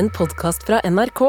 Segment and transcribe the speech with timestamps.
[0.00, 1.20] en podkast fra NRK.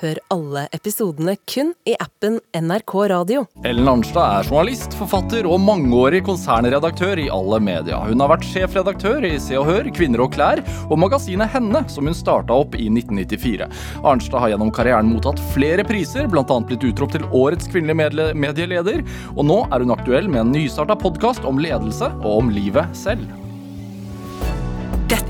[0.00, 3.40] Hør alle episodene kun i appen NRK Radio.
[3.66, 7.98] Ellen Arnstad er journalist, forfatter og mangeårig konsernredaktør i alle media.
[8.06, 12.06] Hun har vært sjefredaktør i Se og Hør, Kvinner og klær og magasinet Henne, som
[12.06, 13.66] hun starta opp i 1994.
[14.06, 16.46] Arnstad har gjennom karrieren mottatt flere priser, bl.a.
[16.70, 19.02] blitt utropt til Årets kvinnelige medieleder,
[19.34, 23.26] og nå er hun aktuell med en nystarta podkast om ledelse og om livet selv.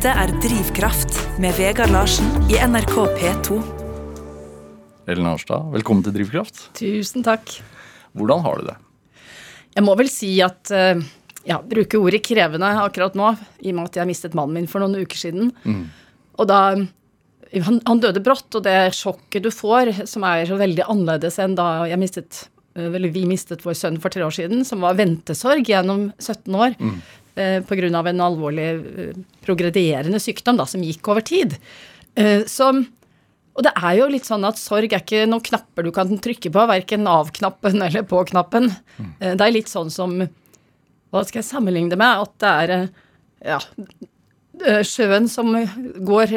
[0.00, 3.58] Dette er Drivkraft med Vegard Larsen i NRK P2.
[5.12, 6.62] Ellen Arnstad, velkommen til Drivkraft.
[6.78, 7.52] Tusen takk.
[8.16, 8.76] Hvordan har du det?
[9.76, 11.02] Jeg må vel si at uh,
[11.44, 14.80] ja, bruke ordet krevende akkurat nå, i og med at jeg mistet mannen min for
[14.80, 15.52] noen uker siden.
[15.68, 15.84] Mm.
[16.40, 20.88] Og da han, han, døde brått, og det sjokket du får, som er så veldig
[20.88, 22.46] annerledes enn da jeg mistet
[22.80, 26.76] eller vi mistet vår sønn for tre år siden, som var ventesorg gjennom 17 år
[26.80, 27.00] mm.
[27.40, 27.88] Eh, pga.
[27.88, 31.56] en alvorlig eh, progredierende sykdom da, som gikk over tid.
[32.14, 32.72] Eh, så
[33.60, 36.52] og det er jo litt sånn at sorg er ikke noen knapper du kan trykke
[36.54, 38.70] på, verken av-knappen eller på-knappen.
[38.96, 39.12] Mm.
[39.20, 40.16] Det er litt sånn som
[41.10, 42.22] Hva skal jeg sammenligne det med?
[42.24, 42.86] At det er eh,
[43.50, 43.58] ja,
[44.62, 45.52] eh, sjøen som
[46.06, 46.32] går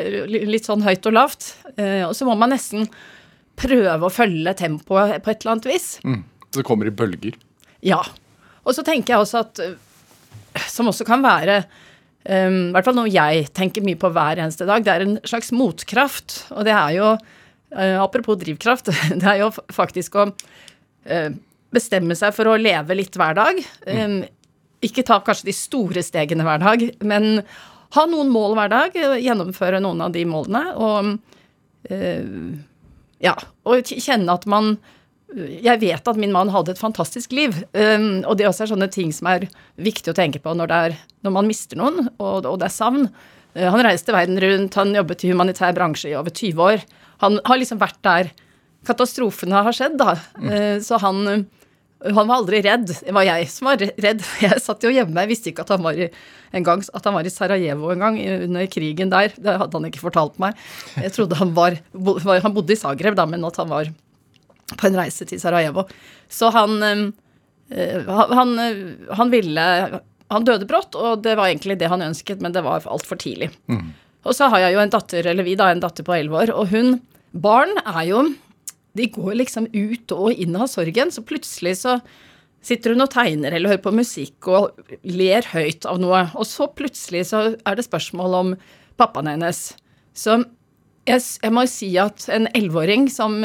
[0.49, 1.53] litt sånn høyt og lavt.
[1.77, 2.89] Og så må man nesten
[3.59, 5.87] prøve å følge tempoet på et eller annet vis.
[6.03, 6.23] Mm.
[6.49, 7.37] Så det kommer i bølger?
[7.85, 8.01] Ja.
[8.63, 9.61] Og så tenker jeg også at
[10.69, 11.63] Som også kan være
[12.23, 14.83] Um, I hvert fall noe jeg tenker mye på hver eneste dag.
[14.85, 16.37] Det er en slags motkraft.
[16.55, 17.09] Og det er jo,
[17.75, 21.29] uh, apropos drivkraft, det er jo faktisk å uh,
[21.73, 23.59] bestemme seg for å leve litt hver dag.
[23.89, 24.21] Um,
[24.83, 27.43] ikke ta kanskje de store stegene hver dag, men
[27.95, 28.97] ha noen mål hver dag.
[29.19, 30.63] Gjennomføre noen av de målene.
[30.79, 32.47] Og uh,
[33.23, 33.35] ja,
[33.67, 34.77] og kjenne at man
[35.33, 37.55] jeg vet at min mann hadde et fantastisk liv.
[37.73, 39.47] Um, og det også er sånne ting som er
[39.81, 43.07] viktig å tenke på når, er, når man mister noen, og, og det er savn.
[43.55, 46.85] Uh, han reiste verden rundt, han jobbet i humanitær bransje i over 20 år.
[47.25, 48.31] Han har liksom vært der
[48.87, 50.17] katastrofene har skjedd, da.
[50.37, 51.45] Uh, så han,
[52.03, 52.85] han var aldri redd.
[52.91, 54.23] Det var jeg som var redd.
[54.43, 56.11] Jeg satt jo hjemme, jeg visste ikke at han var i,
[56.53, 59.33] en gang, at han var i Sarajevo en gang under krigen der.
[59.33, 60.59] Det hadde han ikke fortalt meg.
[60.99, 61.79] Jeg trodde han var
[62.43, 63.89] Han bodde i Zagreb, da, men at han var
[64.79, 65.85] på en reise til Sarajevo.
[66.31, 68.57] Så han, øh, han,
[69.09, 69.67] han ville
[70.33, 73.51] Han døde brått, og det var egentlig det han ønsket, men det var altfor tidlig.
[73.69, 73.91] Mm.
[74.25, 76.53] Og så har jeg jo en datter, eller vi da, en datter på elleve år,
[76.55, 76.95] og hun
[77.33, 78.23] Barn er jo
[78.93, 81.97] De går liksom ut og inn av sorgen, så plutselig så
[82.63, 86.69] sitter hun og tegner eller hører på musikk og ler høyt av noe, og så
[86.71, 88.51] plutselig så er det spørsmål om
[89.01, 89.63] pappaen hennes.
[90.13, 90.37] Så
[91.09, 93.41] jeg, jeg må si at en elleveåring som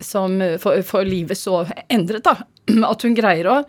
[0.00, 2.36] som får livet så endret, da.
[2.92, 3.60] At hun greier å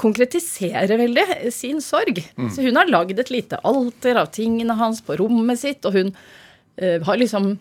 [0.00, 2.18] konkretisere veldig sin sorg.
[2.36, 2.48] Mm.
[2.50, 6.10] Så hun har lagd et lite alter av tingene hans på rommet sitt, og hun
[6.14, 7.56] uh, har liksom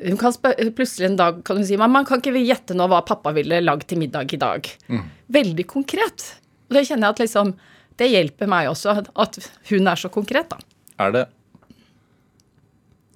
[0.00, 0.32] hun kan
[0.76, 3.58] Plutselig en dag kan hun si mamma, kan ikke vi gjette nå hva pappa ville
[3.60, 4.68] lagd til middag i dag?
[4.88, 5.02] Mm.
[5.28, 6.24] Veldig konkret.
[6.68, 7.52] Og det kjenner jeg at liksom
[8.00, 9.36] Det hjelper meg også, at
[9.68, 10.56] hun er så konkret, da.
[11.04, 11.26] Er det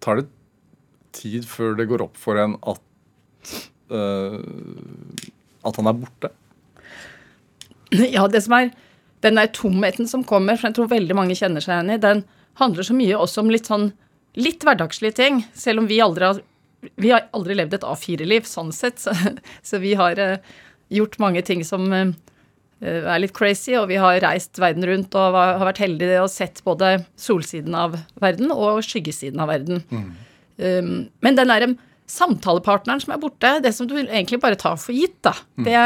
[0.05, 0.27] Tar det
[1.17, 2.83] tid før det går opp for en at
[3.91, 6.31] at han er borte?
[7.95, 8.71] Ja, det som er
[9.25, 12.25] den der tomheten som kommer, for jeg tror veldig mange kjenner seg igjen i, den
[12.61, 13.91] handler så mye også om litt sånn
[14.35, 15.45] litt hverdagslige ting.
[15.55, 16.43] Selv om vi aldri har
[17.01, 19.15] vi har aldri levd et A4-liv sånn sett, så,
[19.69, 20.37] så vi har uh,
[20.93, 22.13] gjort mange ting som uh,
[22.85, 26.61] er litt crazy, og vi har reist verden rundt og har vært heldige og sett
[26.67, 29.85] både solsiden av verden og skyggesiden av verden.
[29.89, 30.09] Mm.
[30.55, 31.73] Um, men den derre
[32.11, 35.65] samtalepartneren som er borte, det som du egentlig bare tar for gitt, da, mm.
[35.67, 35.79] det,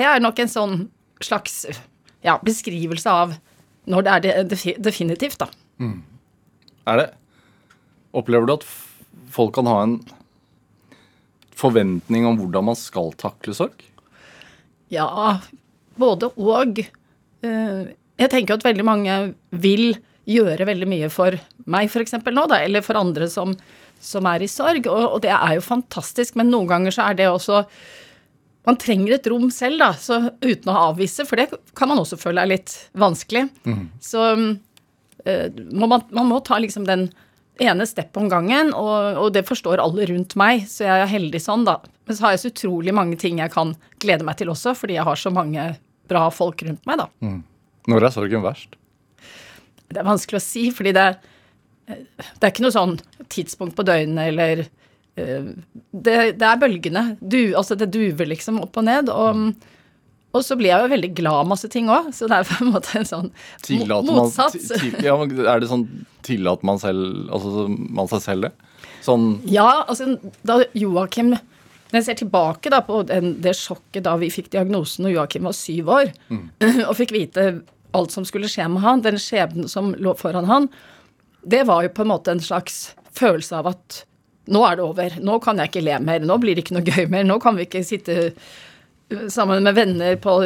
[0.00, 0.76] det, er nok en sånn
[1.24, 1.64] slags
[2.24, 3.36] ja, beskrivelse av
[3.90, 4.48] når det er
[4.80, 5.50] definitivt, da.
[5.82, 6.00] Mm.
[6.88, 7.10] Er det
[8.14, 8.64] Opplever du at
[9.34, 9.96] folk kan ha en
[11.58, 13.82] forventning om hvordan man skal takle sorg?
[14.92, 15.40] Ja,
[15.98, 16.78] både og.
[17.42, 17.80] Eh,
[18.14, 19.16] jeg tenker at veldig mange
[19.50, 19.96] vil
[20.30, 21.34] gjøre veldig mye for
[21.66, 22.14] meg, f.eks.
[22.22, 23.56] nå, da, eller for andre som
[24.04, 27.18] som er i sorg, og, og, det er jo fantastisk, men noen ganger så er
[27.18, 27.64] det også
[28.64, 32.16] man trenger et rom selv, da, så, uten å avvise, for det kan man også
[32.20, 33.42] føle er litt vanskelig.
[33.68, 33.82] Mm.
[34.00, 37.10] Så uh, må man, man, må ta liksom den
[37.60, 41.42] ene steppet om gangen, og, og, det forstår alle rundt meg, så jeg er heldig
[41.44, 41.76] sånn, da.
[42.08, 44.96] Men så har jeg så utrolig mange ting jeg kan glede meg til også, fordi
[44.96, 45.68] jeg har så mange
[46.08, 47.10] bra folk rundt meg, da.
[47.20, 47.42] Mm.
[47.92, 48.80] Når er sorgen verst?
[49.92, 51.20] Det er vanskelig å si, fordi det er
[51.86, 52.96] det er ikke noe sånn
[53.32, 55.52] tidspunkt på døgnet eller uh,
[55.92, 57.04] det, det, er bølgene.
[57.20, 59.12] Du, altså det duver liksom opp og ned.
[59.12, 59.70] Og,
[60.34, 62.60] og så blir jeg jo veldig glad av masse ting òg, så det er på
[62.64, 63.30] en måte en sånn
[64.08, 64.72] motsats.
[64.74, 65.16] Man, ja,
[65.54, 65.88] er det sånn
[66.24, 68.54] Tillater man, selv, altså, man seg selv det?
[69.04, 70.14] Sånn Ja, altså
[70.48, 75.04] da Joakim Når jeg ser tilbake da på den, det sjokket da vi fikk diagnosen
[75.04, 76.10] når Joakim var syv år,
[76.88, 77.46] og fikk vite
[77.94, 80.66] alt som skulle skje med han, den skjebnen som lå foran han,
[81.44, 84.04] det var jo på en måte en slags følelse av at
[84.52, 85.16] nå er det over.
[85.24, 86.24] Nå kan jeg ikke le mer.
[86.24, 87.24] Nå blir det ikke noe gøy mer.
[87.24, 88.32] Nå kan vi ikke sitte
[89.32, 90.36] sammen med venner på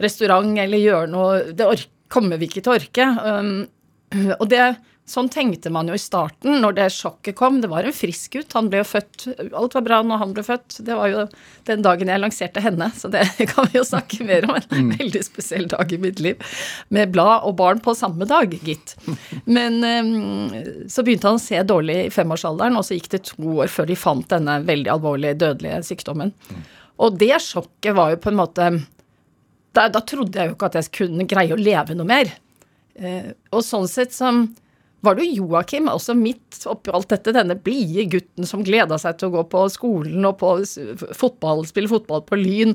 [0.00, 1.40] restaurant eller gjøre noe.
[1.56, 1.68] Det
[2.12, 3.08] kommer vi ikke til å orke.
[3.24, 3.52] Um,
[4.40, 4.64] og det,
[5.10, 7.58] sånn tenkte man jo i starten, når det sjokket kom.
[7.62, 8.54] Det var en frisk gutt.
[8.56, 9.26] Han ble jo født
[9.56, 10.78] Alt var bra når han ble født.
[10.86, 11.24] Det var jo
[11.68, 14.60] den dagen jeg lanserte henne, så det kan vi jo snakke mer om.
[14.76, 16.40] En veldig spesiell dag i mitt liv.
[16.94, 18.94] Med blad og barn på samme dag, gitt.
[19.44, 19.80] Men
[20.90, 23.90] så begynte han å se dårlig i femårsalderen, og så gikk det to år før
[23.90, 26.32] de fant denne veldig alvorlige, dødelige sykdommen.
[27.00, 28.70] Og det sjokket var jo på en måte
[29.76, 32.32] da, da trodde jeg jo ikke at jeg kunne greie å leve noe mer.
[32.98, 34.32] Eh, og sånn sett så
[35.04, 39.16] var det jo Joakim, også midt oppi alt dette, denne blide gutten som gleda seg
[39.16, 40.52] til å gå på skolen og på
[41.16, 42.74] fotball, spille fotball på Lyn,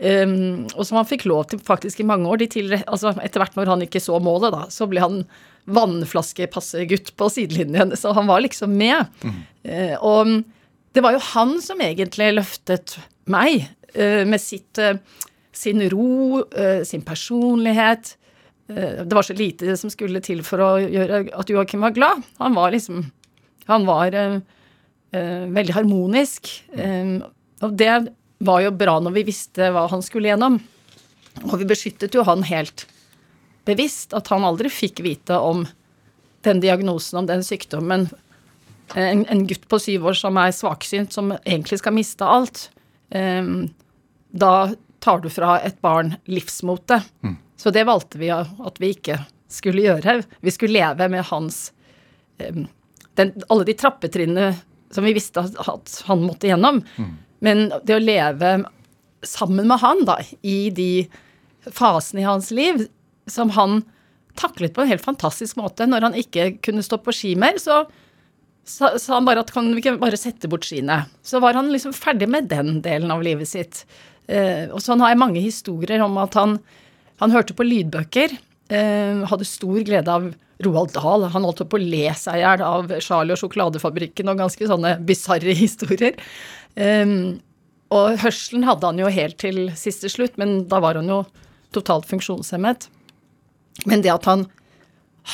[0.00, 2.46] um, og som han fikk lov til faktisk i mange år.
[2.86, 5.22] Altså etter hvert når han ikke så målet, da, så ble han
[5.76, 9.10] vannflaskepassegutt på sidelinjen, så han var liksom med.
[9.66, 10.38] Eh, og
[10.94, 12.96] det var jo han som egentlig løftet
[13.28, 13.66] meg
[13.98, 14.96] uh, med sitt, uh,
[15.52, 16.44] sin ro,
[16.86, 18.14] sin personlighet.
[18.68, 22.24] Eh, det var så lite som skulle til for å gjøre at Joakim var glad.
[22.42, 23.10] Han var liksom
[23.66, 24.38] Han var uh,
[25.50, 26.46] veldig harmonisk.
[26.78, 27.16] Um,
[27.66, 30.60] og det var jo bra når vi visste hva han skulle gjennom.
[31.48, 32.84] Og vi beskyttet jo han helt
[33.66, 35.64] bevisst, at han aldri fikk vite om
[36.46, 38.06] den diagnosen, om den sykdommen.
[38.94, 42.68] En, en gutt på syv år som er svaksynt, som egentlig skal miste alt.
[43.10, 43.72] Um,
[44.30, 47.02] da tar du fra et barn livsmotet.
[47.56, 50.20] Så det valgte vi at vi ikke skulle gjøre.
[50.44, 51.70] Vi skulle leve med hans
[52.36, 54.50] den, Alle de trappetrinnene
[54.92, 56.82] som vi visste at, han måtte gjennom.
[57.44, 58.58] Men det å leve
[59.26, 61.06] sammen med han da, i de
[61.72, 62.84] fasene i hans liv
[63.26, 63.80] som han
[64.36, 65.88] taklet på en helt fantastisk måte.
[65.88, 67.84] Når han ikke kunne stå på ski mer, så
[68.66, 71.04] sa, han bare at kan vi ikke bare sette bort skiene.
[71.26, 73.84] Så var han liksom ferdig med den delen av livet sitt.
[74.26, 76.58] Eh, og sånn har jeg mange historier om at han,
[77.22, 78.36] han hørte på lydbøker.
[78.68, 80.28] Eh, hadde stor glede av
[80.64, 81.26] Roald Dahl.
[81.32, 84.96] Han holdt på å le seg i hjel av Charlie og sjokoladefabrikken og ganske sånne
[85.06, 86.18] bisarre historier.
[86.74, 87.06] Eh,
[87.94, 91.22] og hørselen hadde han jo helt til siste slutt, men da var han jo
[91.76, 92.88] totalt funksjonshemmet.
[93.86, 94.46] Men det at han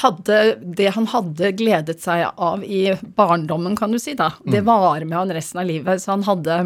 [0.01, 5.05] hadde det han hadde gledet seg av i barndommen, kan du si, da, det varer
[5.05, 6.03] med han resten av livet.
[6.03, 6.59] Så han hadde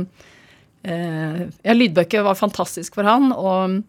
[0.86, 3.80] eh, Ja, lydbøker var fantastisk for han, og,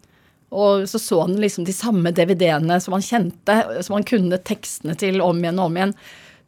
[0.48, 4.96] og så så han liksom de samme DVD-ene som han kjente, som han kunne tekstene
[4.98, 5.94] til om igjen og om igjen.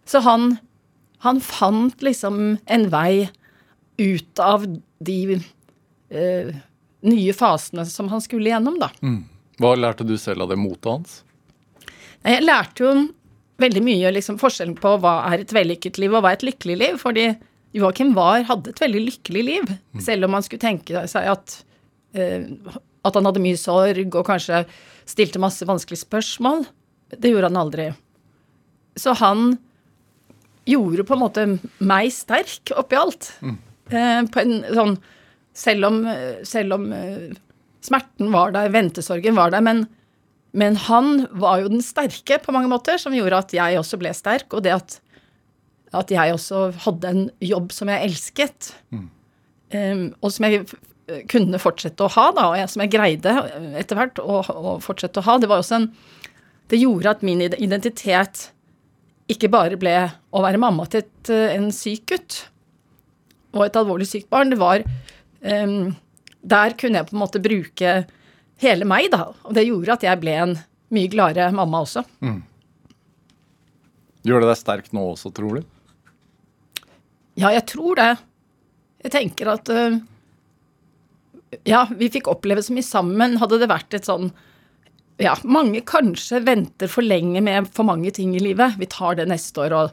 [0.09, 0.55] Så han,
[1.27, 3.29] han fant liksom en vei
[4.01, 4.65] ut av
[5.05, 6.55] de eh,
[7.01, 8.89] nye fasene som han skulle gjennom, da.
[9.61, 11.17] Hva lærte du selv av det motet hans?
[12.25, 12.95] Jeg lærte jo
[13.61, 16.77] veldig mye liksom, forskjellen på hva er et vellykket liv og hva er et lykkelig
[16.81, 17.01] liv.
[17.01, 17.27] Fordi
[17.77, 21.59] Joakim var, hadde et veldig lykkelig liv, selv om man skulle tenke seg at,
[22.17, 22.49] eh,
[23.07, 24.65] at han hadde mye sorg og kanskje
[25.09, 26.67] stilte masse vanskelige spørsmål.
[27.17, 27.91] Det gjorde han aldri.
[28.99, 29.55] Så han
[30.69, 31.47] gjorde på en måte
[31.83, 33.33] meg sterk oppi alt.
[33.43, 35.01] Eh, på en sånn
[35.61, 35.97] Selv om,
[36.47, 37.33] selv om eh,
[37.83, 39.83] smerten var der, ventesorgen var der, men
[40.57, 44.13] men han var jo den sterke på mange måter, som gjorde at jeg også ble
[44.17, 44.97] sterk, og det at,
[45.95, 50.65] at jeg også hadde en jobb som jeg elsket, um, og som jeg
[51.31, 53.35] kunne fortsette å ha, da, og jeg, som jeg greide
[53.81, 55.37] etter hvert å, å fortsette å ha.
[55.41, 55.91] Det var også en
[56.71, 58.53] Det gjorde at min identitet
[59.31, 59.95] ikke bare ble
[60.31, 62.37] å være mamma til et, eh, en syk gutt
[63.55, 64.53] og et alvorlig sykt barn.
[64.53, 64.85] Det var
[65.43, 65.97] um,
[66.43, 67.95] Der kunne jeg på en måte bruke
[68.63, 69.33] hele meg, da.
[69.45, 70.55] Og det gjorde at jeg ble en
[70.95, 72.05] mye gladere mamma også.
[74.27, 75.69] Gjør det deg sterk nå også, tror du?
[77.41, 78.11] Ja, jeg tror det.
[79.01, 80.01] Jeg tenker at øh,
[81.67, 83.37] Ja, vi fikk oppleve så mye sammen.
[83.41, 84.31] Hadde det vært et sånn
[85.21, 88.79] Ja, mange kanskje venter for lenge med for mange ting i livet.
[88.81, 89.91] Vi tar det neste år, og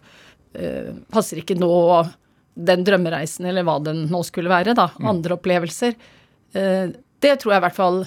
[0.55, 2.13] uh, passer ikke nå, og
[2.55, 4.87] den drømmereisen, eller hva den nå skulle være, da.
[5.03, 5.97] Andre opplevelser.
[6.55, 8.03] Uh, det tror jeg i hvert fall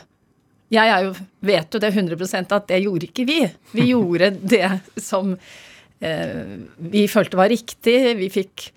[0.71, 1.11] Jeg jo,
[1.45, 3.41] vet jo det 100 at det gjorde ikke vi.
[3.75, 4.71] Vi gjorde det
[5.03, 6.57] som uh,
[6.95, 7.99] vi følte var riktig.
[8.17, 8.71] Vi fikk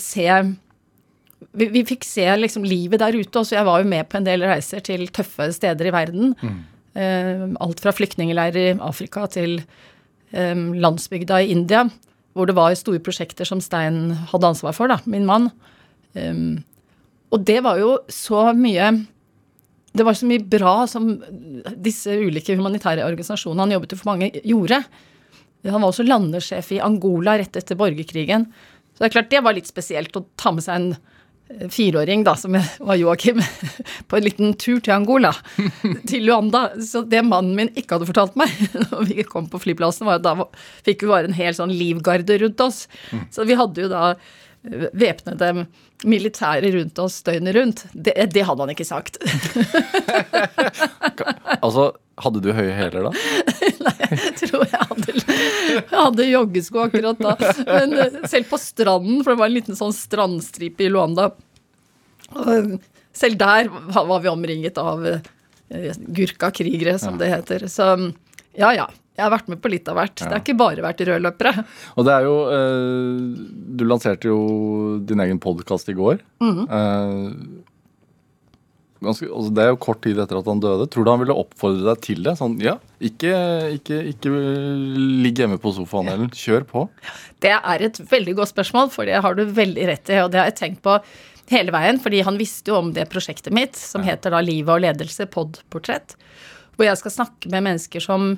[0.00, 0.30] se
[1.56, 3.56] vi, vi fikk se liksom livet der ute også.
[3.56, 6.34] Jeg var jo med på en del reiser til tøffe steder i verden.
[6.94, 11.88] Eh, alt fra flyktningleirer i Afrika til eh, landsbygda i India.
[12.32, 15.50] hvor det var store prosjekter som Stein hadde ansvar for, da, min mann.
[16.14, 16.62] Um,
[17.30, 19.06] og det var jo så mye
[19.94, 21.04] Det var så mye bra som
[21.78, 24.84] disse ulike humanitære organisasjonene han jobbet jo for mange, gjorde.
[25.66, 28.46] Han var også landesjef i Angola rett etter borgerkrigen.
[28.94, 30.92] Så det er klart det var litt spesielt å ta med seg en
[31.70, 33.42] fireåring, da, som var Joakim,
[34.08, 35.32] på en liten tur til Angola,
[36.10, 36.68] til Luanda.
[36.84, 38.52] Så det mannen min ikke hadde fortalt meg
[38.90, 40.48] når vi kom på flyplassen, var at da
[40.86, 42.84] fikk vi bare en hel sånn livgarde rundt oss.
[43.34, 45.66] Så vi hadde jo da eh, væpnede
[46.08, 47.84] militære rundt oss døgnet rundt.
[47.92, 49.18] Det, det hadde han ikke sagt.
[51.60, 51.90] Altså,
[52.24, 53.12] hadde du høye hæler da?
[53.86, 57.34] Nei, Jeg tror jeg hadde, jeg hadde joggesko akkurat da.
[57.68, 61.30] Men eh, selv på stranden, for det var en liten sånn strandstripe i Luanda
[63.16, 65.22] Selv der var vi omringet av eh,
[66.06, 67.66] gurka-krigere, som det heter.
[67.70, 67.94] Så
[68.58, 68.90] ja, ja.
[69.20, 70.14] Jeg har vært med på litt av hvert.
[70.16, 71.64] Det har ikke bare vært rødløpere.
[72.00, 73.18] Og det er jo eh,
[73.76, 74.38] Du lanserte jo
[75.04, 76.22] din egen podkast i går.
[76.40, 77.26] Eh,
[79.04, 80.86] ganske, altså det er jo kort tid etter at han døde.
[80.92, 82.36] Tror du han ville oppfordre deg til det?
[82.40, 83.32] Sånn, ja, ikke,
[83.78, 84.32] ikke, ikke
[85.24, 86.30] ligg hjemme på sofaen, Ellen.
[86.34, 86.84] Kjør på.
[87.42, 90.20] Det er et veldig godt spørsmål, for det har du veldig rett i.
[90.24, 90.98] Og det har jeg tenkt på
[91.50, 94.84] hele veien, fordi han visste jo om det prosjektet mitt, som heter da Livet og
[94.84, 96.14] ledelse, podportrett.
[96.76, 98.32] Hvor jeg skal snakke med mennesker som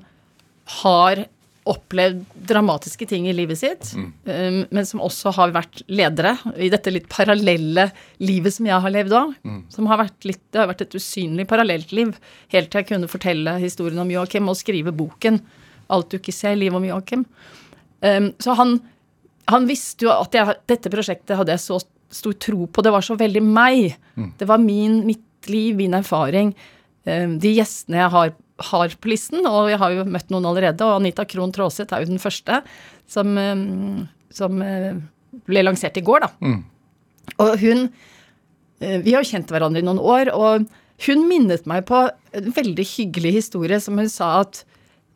[0.82, 1.26] har
[1.68, 6.90] opplevd dramatiske ting i livet sitt, um, men som også har vært ledere i dette
[6.90, 7.88] litt parallelle
[8.22, 9.34] livet som jeg har levd òg.
[9.70, 12.14] Som har vært litt, det har vært et usynlig parallelt liv,
[12.54, 15.42] helt til jeg kunne fortelle historien om Joakim og skrive boken
[15.92, 17.26] 'Alt du ikke ser, livet om Joakim'.
[18.02, 18.78] Um, så han,
[19.50, 21.78] han visste jo at jeg, dette prosjektet hadde jeg så
[22.12, 22.82] stor tro på.
[22.82, 23.96] Det var så veldig meg.
[24.38, 26.54] Det var min, mitt liv, min erfaring.
[27.04, 28.32] Um, de gjestene jeg har,
[28.70, 32.04] har på listen, og jeg har jo møtt noen allerede, og Anita Krohn Traaseth er
[32.04, 32.60] jo den første
[33.10, 34.94] som, um, som uh,
[35.48, 36.32] ble lansert i går, da.
[37.42, 37.86] Og hun
[38.82, 40.66] eh, Vi har jo kjent hverandre i noen år, og
[41.06, 42.04] hun minnet meg på
[42.36, 44.62] en veldig hyggelig historie som hun sa at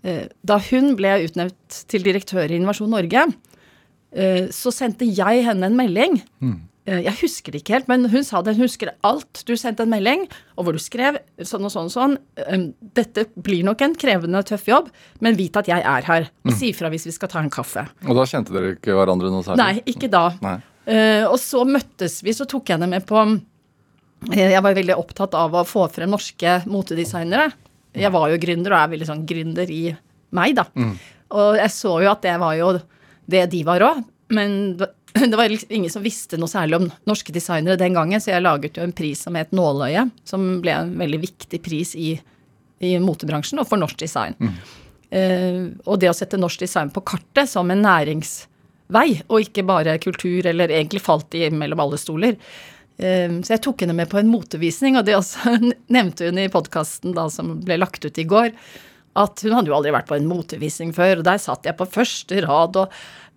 [0.06, 3.26] eh, da hun ble utnevnt til direktør i Innovasjon Norge,
[4.16, 6.18] eh, så sendte jeg henne en melding.
[6.42, 8.52] Eh, Jeg husker det ikke helt, men hun sa det.
[8.54, 9.40] Hun husker alt.
[9.48, 10.26] Du sendte en melding,
[10.56, 12.14] og hvor du skrev sånn og sånn og sånn.
[12.38, 16.28] eh, Dette blir nok en krevende, tøff jobb, men vit at jeg er her.
[16.46, 17.88] Og si fra hvis vi skal ta en kaffe.
[18.06, 19.58] Og da kjente dere ikke hverandre noe særlig?
[19.64, 20.24] Nei, ikke da.
[20.46, 20.56] Nei.
[20.86, 23.18] Eh, og så møttes vi, så tok jeg henne med på
[24.30, 27.50] eh, Jeg var veldig opptatt av å få frem norske motedesignere.
[27.96, 29.84] Jeg var jo gründer, og er veldig sånn gründer i
[30.36, 30.66] meg, da.
[31.34, 32.76] Og jeg så jo at det var jo
[33.26, 34.04] det de var òg.
[34.30, 34.76] Men
[35.30, 38.44] det var liksom ingen som visste noe særlig om norske designere den gangen, så jeg
[38.44, 42.16] laget jo en pris som het Nåløye, som ble en veldig viktig pris i,
[42.84, 44.36] i motebransjen og for norsk design.
[45.10, 49.98] Eh, og det å sette norsk design på kartet som en næringsvei, og ikke bare
[50.02, 52.40] kultur, eller egentlig falt de mellom alle stoler.
[52.98, 55.56] Eh, så jeg tok henne med på en motevisning, og det også
[55.96, 58.52] nevnte hun i podkasten som ble lagt ut i går,
[59.16, 61.88] at hun hadde jo aldri vært på en motevisning før, og der satt jeg på
[61.88, 62.92] første rad og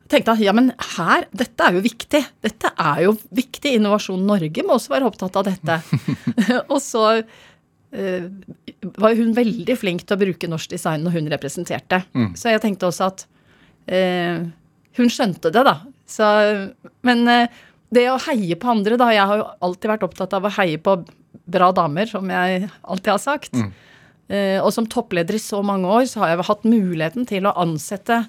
[0.09, 2.21] tenkte at ja, men her, dette er jo viktig.
[2.45, 3.75] Dette er jo viktig.
[3.77, 5.79] Innovasjon Norge må også være opptatt av dette.
[6.73, 8.25] og så uh,
[8.97, 12.03] var hun veldig flink til å bruke norsk design når hun representerte.
[12.39, 13.25] Så jeg tenkte også at
[13.93, 14.49] uh,
[14.99, 15.77] hun skjønte det, da.
[16.09, 16.27] Så,
[17.05, 17.61] men uh,
[17.93, 20.81] det å heie på andre, da Jeg har jo alltid vært opptatt av å heie
[20.81, 20.99] på
[21.49, 23.55] bra damer, som jeg alltid har sagt.
[24.29, 27.55] Eh, og som toppleder i så mange år, så har jeg hatt muligheten til å
[27.57, 28.21] ansette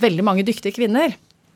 [0.00, 1.14] veldig mange dyktige kvinner.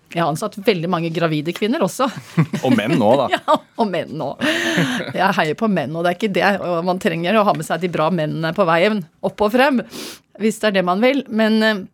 [0.08, 2.06] Jeg har ansatt veldig mange gravide kvinner også.
[2.64, 3.26] Og menn nå, da.
[3.36, 4.30] Ja, og menn nå.
[5.12, 6.46] Jeg heier på menn, og det er ikke det.
[6.64, 9.82] Og man trenger å ha med seg de bra mennene på veien opp og frem,
[10.40, 11.20] hvis det er det man vil.
[11.28, 11.84] Men uh,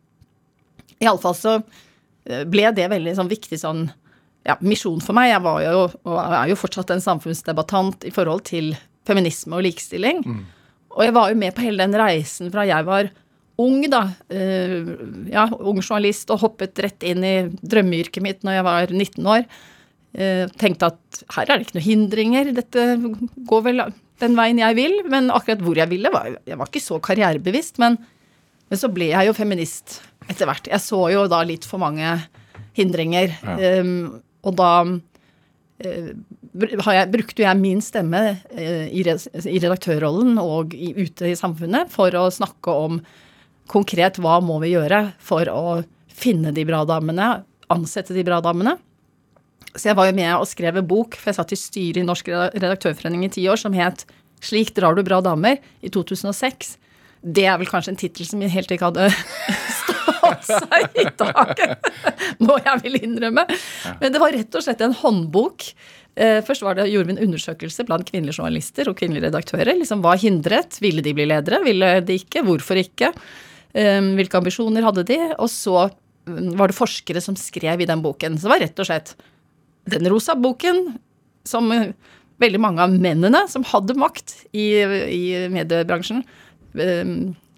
[1.03, 3.85] iallfall så eh, ble det veldig sånn viktig sånn
[4.47, 5.33] ja, misjon for meg.
[5.33, 8.75] Jeg var jo, og er jo fortsatt en samfunnsdebattant i forhold til
[9.09, 10.23] feminisme og likestilling.
[10.95, 13.11] Og jeg var jo med på hele den reisen fra jeg var
[13.61, 14.09] ung, da.
[14.29, 14.83] eh,
[15.31, 19.47] ja, ung journalist og hoppet rett inn i drømmeyrket mitt når jeg var 19 år.
[20.15, 22.87] Eh, tenkte at her er det ikke noen hindringer, dette
[23.51, 23.85] går vel
[24.23, 24.99] den veien jeg vil.
[25.11, 27.81] Men akkurat hvor jeg ville, var jeg var ikke så karrierebevisst.
[27.83, 27.99] Men,
[28.71, 30.71] men så ble jeg jo feminist etter hvert.
[30.71, 32.17] Jeg så jo da litt for mange
[32.75, 33.35] hindringer.
[33.59, 33.91] Eh,
[34.45, 34.71] og da
[35.85, 38.21] har jeg, brukte jeg min stemme
[38.55, 43.01] i, i redaktørrollen og i, ute i samfunnet for å snakke om
[43.71, 45.83] konkret hva må vi gjøre for å
[46.15, 47.43] finne de bra damene,
[47.73, 48.77] ansette de bra damene.
[49.75, 52.07] Så jeg var jo med og skrev en bok, for jeg satt i styret i
[52.07, 54.05] Norsk redaktørforening i ti år, som het
[54.45, 56.77] 'Slik drar du bra damer' i 2006.
[57.25, 59.09] Det er vel kanskje en tittel som helt ikke hadde
[59.81, 61.79] stått seg i dag,
[62.45, 63.47] må jeg vel innrømme.
[64.01, 65.71] Men det var rett og slett en håndbok.
[66.15, 69.73] Eh, først var det, gjorde vi en undersøkelse blant kvinnelige journalister og kvinnelige redaktører.
[69.81, 70.77] Liksom, Hva hindret?
[70.85, 71.65] Ville de bli ledere?
[71.65, 72.45] Ville de ikke?
[72.45, 73.15] Hvorfor ikke?
[73.75, 75.21] Eh, hvilke ambisjoner hadde de?
[75.37, 75.89] Og så
[76.29, 78.39] mm, var det forskere som skrev i den boken.
[78.39, 79.15] Så det var rett og slett
[79.91, 80.95] den rosa boken
[81.49, 81.93] som eh,
[82.43, 84.67] veldig mange av mennene som hadde makt i,
[85.11, 86.25] i mediebransjen,
[86.81, 87.15] eh,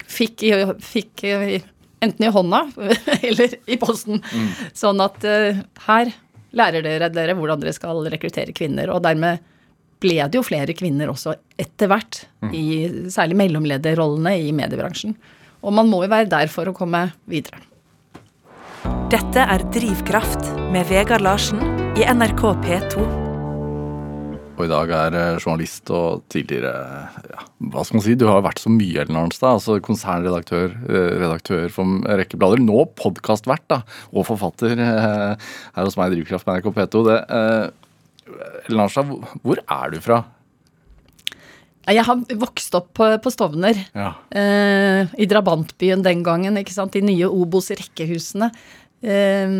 [0.06, 0.44] fikk,
[0.84, 1.24] fikk
[2.00, 2.62] enten i hånda
[3.22, 4.22] eller i posten.
[4.76, 6.12] Sånn at eh, her
[6.56, 8.92] lærer dere dere hvordan dere skal rekruttere kvinner.
[8.94, 9.42] Og dermed
[10.02, 15.16] ble det jo flere kvinner også etter hvert, i særlig mellomlederrollene i mediebransjen.
[15.66, 17.58] Og man må jo være der for å komme videre.
[19.10, 21.62] Dette er Drivkraft med Vegard Larsen
[21.98, 23.06] i NRK P2.
[24.56, 26.70] Og i dag er eh, journalist og tidligere
[27.28, 27.42] ja,
[27.74, 28.14] Hva skal man si?
[28.16, 29.58] Du har vært så mye, Ellen Arnstad.
[29.58, 32.62] Altså konsernredaktør eh, redaktør for en rekke blader.
[32.64, 33.82] Nå podkastvert da,
[34.14, 37.04] og forfatter eh, her hos meg i Drivkraft med NRK P2.
[37.10, 39.12] Det, eh, Ellen Arnstad,
[39.44, 40.22] hvor er du fra?
[41.86, 43.78] Jeg har vokst opp på, på Stovner.
[43.94, 44.08] Ja.
[44.30, 46.92] eh, I drabantbyen den gangen, ikke sant.
[46.96, 48.50] De nye Obos-rekkehusene.
[49.02, 49.54] Eh,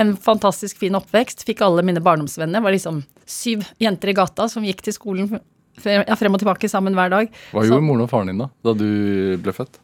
[0.00, 1.44] en fantastisk fin oppvekst.
[1.44, 2.62] Fikk alle mine barndomsvenner.
[2.64, 5.28] Var liksom syv jenter i gata som gikk til skolen
[5.80, 7.28] frem, ja, frem og tilbake sammen hver dag.
[7.52, 9.78] Hva Så- gjorde moren og faren din da, da du ble født?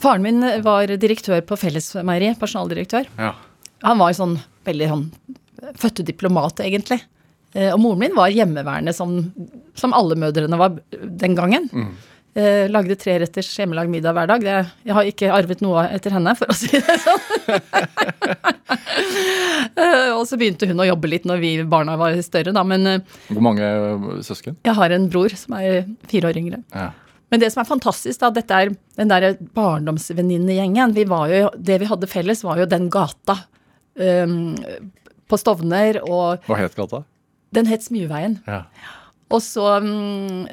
[0.00, 2.38] Faren min var direktør på Fellesmeieriet.
[2.38, 3.06] personaldirektør.
[3.18, 3.34] Ja.
[3.82, 5.10] Han var sånn veldig sånn
[5.76, 7.02] fødte diplomat, egentlig.
[7.54, 9.18] Eh, og moren min var hjemmeværende, som,
[9.78, 11.68] som alle mødrene var den gangen.
[12.30, 14.44] Eh, lagde treretters hjemmelagd middag hver dag.
[14.44, 17.24] Det, jeg har ikke arvet noe etter henne, for å si det sånn.
[19.82, 22.62] eh, og så begynte hun å jobbe litt når vi barna var større, da.
[22.62, 23.66] Men eh, Hvor mange
[24.22, 24.60] søsken?
[24.62, 26.62] jeg har en bror som er fire år yngre.
[26.70, 26.92] Ja.
[27.34, 30.94] Men det som er fantastisk, da, dette er den derre barndomsvenninnegjengen.
[30.94, 31.06] Vi
[31.66, 33.36] det vi hadde felles, var jo den gata
[33.94, 34.54] um,
[35.30, 37.04] på Stovner, og Hva het gata?
[37.56, 38.38] Den het Smyveien.
[38.46, 38.64] Ja.
[39.30, 40.46] Og så um,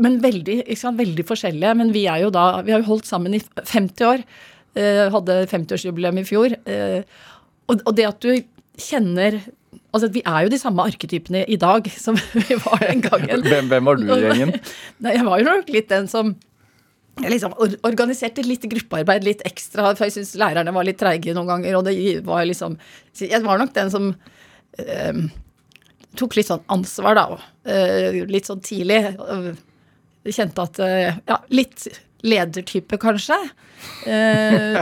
[0.00, 1.74] Men veldig, sant, veldig forskjellige.
[1.78, 4.24] Men vi er jo da Vi har jo holdt sammen i 50 år.
[4.74, 6.56] eh, hadde 50-årsjubileum i fjor.
[6.64, 7.02] eh,
[7.68, 8.32] og, det at du
[8.80, 9.40] kjenner
[9.92, 13.42] Altså, vi er jo de samme arketypene i dag som vi var den gangen.
[13.44, 14.54] Hvem, hvem var du i gjengen?
[15.04, 16.32] Nei, jeg var jo nok litt den som
[17.20, 17.52] liksom
[17.84, 21.76] organiserte litt gruppearbeid litt ekstra, for jeg syns lærerne var litt treige noen ganger.
[21.76, 22.78] Og det var liksom
[23.20, 24.14] Jeg var nok den som
[24.80, 25.12] eh,
[26.18, 27.38] tok litt sånn ansvar, da.
[27.68, 29.02] eh, litt sånn tidlig.
[30.28, 31.86] kjente at eh, Ja, litt
[32.22, 33.38] ledertype, kanskje.
[34.06, 34.78] Eh,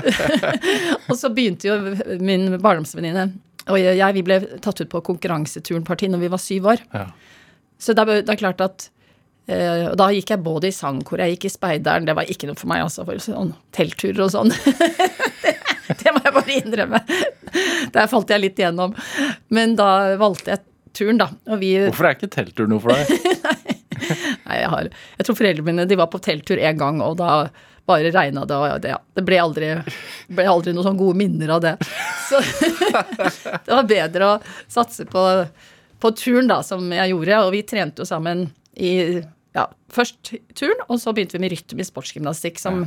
[1.09, 3.31] og så begynte jo min barndomsvenninne
[3.71, 6.83] og jeg, vi ble tatt ut på konkurranseturnparti når vi var syv år.
[6.95, 7.05] Ja.
[7.81, 8.90] Så det er, det er klart at
[9.51, 12.05] og Da gikk jeg både i sangkor, jeg gikk i speideren.
[12.07, 13.03] Det var ikke noe for meg, altså.
[13.09, 14.53] For sånn teltturer og sånn.
[15.43, 15.55] det,
[15.99, 17.01] det må jeg bare innrømme.
[17.90, 18.95] Der falt jeg litt igjennom.
[19.51, 19.88] Men da
[20.21, 20.62] valgte jeg
[20.96, 21.31] turen, da.
[21.50, 23.11] Og vi Hvorfor er ikke telttur noe for deg?
[24.46, 27.48] Nei, jeg har Jeg tror foreldrene mine de var på telttur én gang, og da
[27.90, 29.70] bare regna det, og det, ja, det ble aldri,
[30.31, 31.74] ble aldri noen sånne gode minner av det.
[32.29, 32.38] Så
[33.66, 34.38] det var bedre å
[34.70, 35.24] satse på,
[35.98, 37.42] på turen, da, som jeg gjorde.
[37.48, 38.46] Og vi trente jo sammen
[38.79, 38.92] i
[39.57, 42.85] ja, først turn, og så begynte vi med rytmisk sportsgymnastikk, som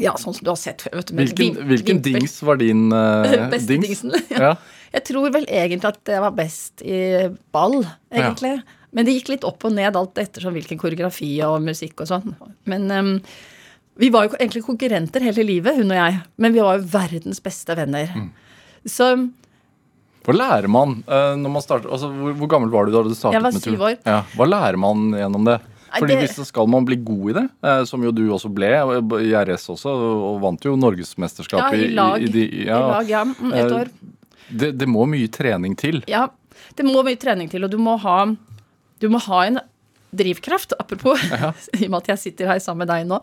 [0.00, 0.96] ja, sånn som du har sett før.
[0.98, 4.02] vet du, med Hvilken, hvilken dings var din uh, Beste dings?
[4.02, 4.14] dingsen.
[4.34, 4.56] Ja.
[4.94, 6.98] Jeg tror vel egentlig at det var best i
[7.54, 7.80] ball,
[8.14, 8.60] egentlig.
[8.94, 12.36] Men det gikk litt opp og ned alt ettersom hvilken koreografi og musikk og sånn.
[12.70, 13.08] Men um,
[13.98, 16.20] vi var jo egentlig konkurrenter hele livet, hun og jeg.
[16.38, 18.12] Men vi var jo verdens beste venner.
[18.14, 18.30] Mm.
[18.86, 19.08] Så
[20.24, 23.12] Hva lærer man eh, når man starter altså, hvor, hvor gammel var du da du
[23.16, 23.96] startet Jeg var syv år.
[24.06, 24.20] Ja.
[24.38, 25.58] Hva lærer man gjennom det?
[25.94, 28.48] Fordi det- hvis det skal man bli god i det, eh, som jo du også
[28.50, 29.90] ble, og i RS også,
[30.30, 32.22] og vant jo ja, norgesmesterskap i lag.
[32.22, 33.22] i, de, I lag, ja.
[33.24, 33.90] Mm, Et Eh, år.
[34.48, 36.02] Det, det må mye trening til.
[36.10, 36.26] Ja.
[36.76, 38.18] Det må mye trening til, og du må ha,
[39.02, 39.60] du må ha en
[40.14, 41.22] drivkraft, apropos,
[41.78, 43.20] i og med at jeg sitter her sammen med deg nå.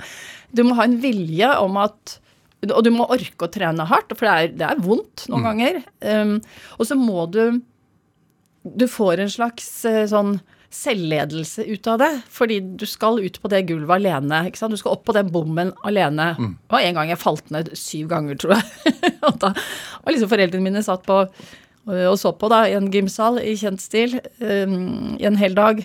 [0.52, 2.20] Du må ha en vilje om at
[2.62, 5.80] Og du må orke å trene hardt, for det er, det er vondt noen ganger.
[6.06, 6.36] Um,
[6.78, 7.62] og så må du
[8.62, 10.36] Du får en slags eh, sånn
[10.72, 12.12] selvledelse ut av det.
[12.32, 14.46] Fordi du skal ut på det gulvet alene.
[14.48, 14.76] ikke sant?
[14.76, 16.32] Du skal opp på den bommen alene.
[16.38, 18.94] Det var en gang jeg falt ned syv ganger, tror jeg.
[19.28, 19.52] og da
[20.06, 23.56] var liksom foreldrene mine satt på øh, og så på da, i en gymsal i
[23.60, 25.84] kjent stil um, i en hel dag.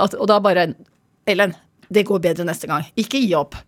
[0.00, 0.70] At, og da bare
[1.28, 1.54] Ellen,
[1.92, 2.86] det går bedre neste gang.
[2.98, 3.58] Ikke gi opp.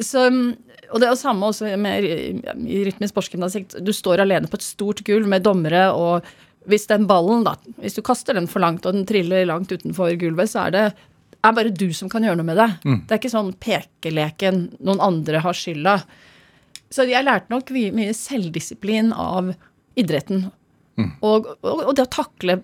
[0.00, 0.54] Så, um,
[0.90, 3.76] og det er jo samme også med i rytmisk sportsgymnastikk.
[3.84, 6.26] Du står alene på et stort gulv med dommere, og
[6.68, 10.12] hvis den ballen, da, hvis du kaster den for langt, og den triller langt utenfor
[10.20, 10.84] gulvet, så er det
[11.40, 12.68] er bare du som kan gjøre noe med det.
[13.06, 15.94] Det er ikke sånn pekeleken, noen andre har skylda.
[16.90, 19.52] Så jeg lærte nok mye, mye selvdisiplin av
[19.98, 20.48] idretten.
[21.24, 22.58] Og, og, og det å takle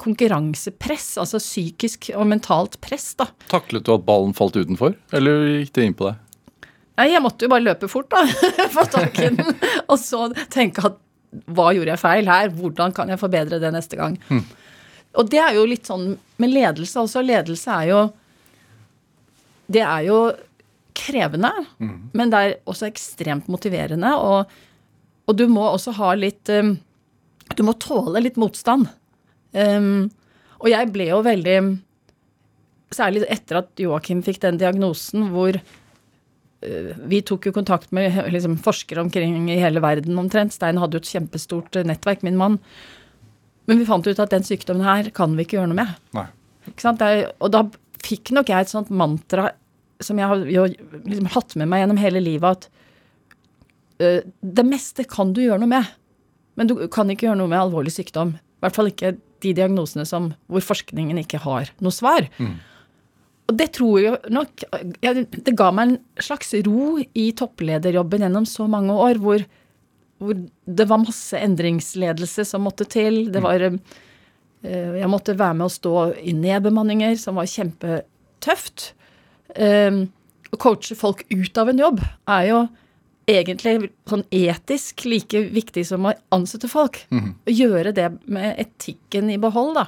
[0.00, 3.28] konkurransepress, altså psykisk og mentalt press, da.
[3.50, 6.20] Taklet du at ballen falt utenfor, eller gikk det inn på deg?
[6.98, 8.22] Nei, jeg måtte jo bare løpe fort, da.
[8.74, 9.54] Få tak i den.
[9.90, 11.00] Og så tenke at
[11.50, 12.52] hva gjorde jeg feil her?
[12.54, 14.14] Hvordan kan jeg forbedre det neste gang?
[15.18, 17.22] Og det er jo litt sånn med ledelse også.
[17.26, 18.02] Ledelse er jo
[19.66, 20.18] Det er jo
[20.94, 21.50] krevende,
[22.14, 24.12] men det er også ekstremt motiverende.
[24.16, 24.52] Og,
[25.26, 26.76] og du må også ha litt um,
[27.56, 28.86] Du må tåle litt motstand.
[29.52, 30.10] Um,
[30.60, 31.58] og jeg ble jo veldig
[32.94, 35.56] Særlig etter at Joakim fikk den diagnosen hvor
[37.08, 40.54] vi tok jo kontakt med liksom, forskere omkring i hele verden omtrent.
[40.54, 42.58] Stein hadde jo et kjempestort eh, nettverk, min mann.
[43.68, 45.94] Men vi fant ut at den sykdommen her kan vi ikke gjøre noe med.
[47.40, 47.64] Og da
[48.04, 49.50] fikk nok jeg et sånt mantra
[50.04, 55.06] som jeg har jo liksom hatt med meg gjennom hele livet, at uh, det meste
[55.08, 55.94] kan du gjøre noe med,
[56.54, 58.36] men du kan ikke gjøre noe med alvorlig sykdom.
[58.38, 62.28] I hvert fall ikke de diagnosene som, hvor forskningen ikke har noe svar.
[63.44, 64.64] Og det tror jeg nok
[65.04, 69.44] jeg, Det ga meg en slags ro i topplederjobben gjennom så mange år, hvor,
[70.22, 73.26] hvor det var masse endringsledelse som måtte til.
[73.34, 73.78] Det var eh,
[74.64, 78.92] Jeg måtte være med å stå i nedbemanninger, som var kjempetøft.
[79.56, 80.00] Eh,
[80.54, 81.98] Å coache folk ut av en jobb
[82.30, 82.58] er jo
[83.26, 87.00] egentlig sånn etisk like viktig som å ansette folk.
[87.10, 89.86] Å gjøre det med etikken i behold, da.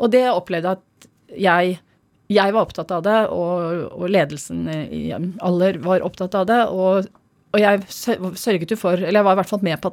[0.00, 1.80] Og det opplevde jeg at jeg
[2.32, 6.60] jeg var opptatt av det, og, og ledelsen i Aller var opptatt av det.
[6.72, 7.04] Og,
[7.52, 9.90] og jeg sørget jo for Eller jeg var i hvert fall med på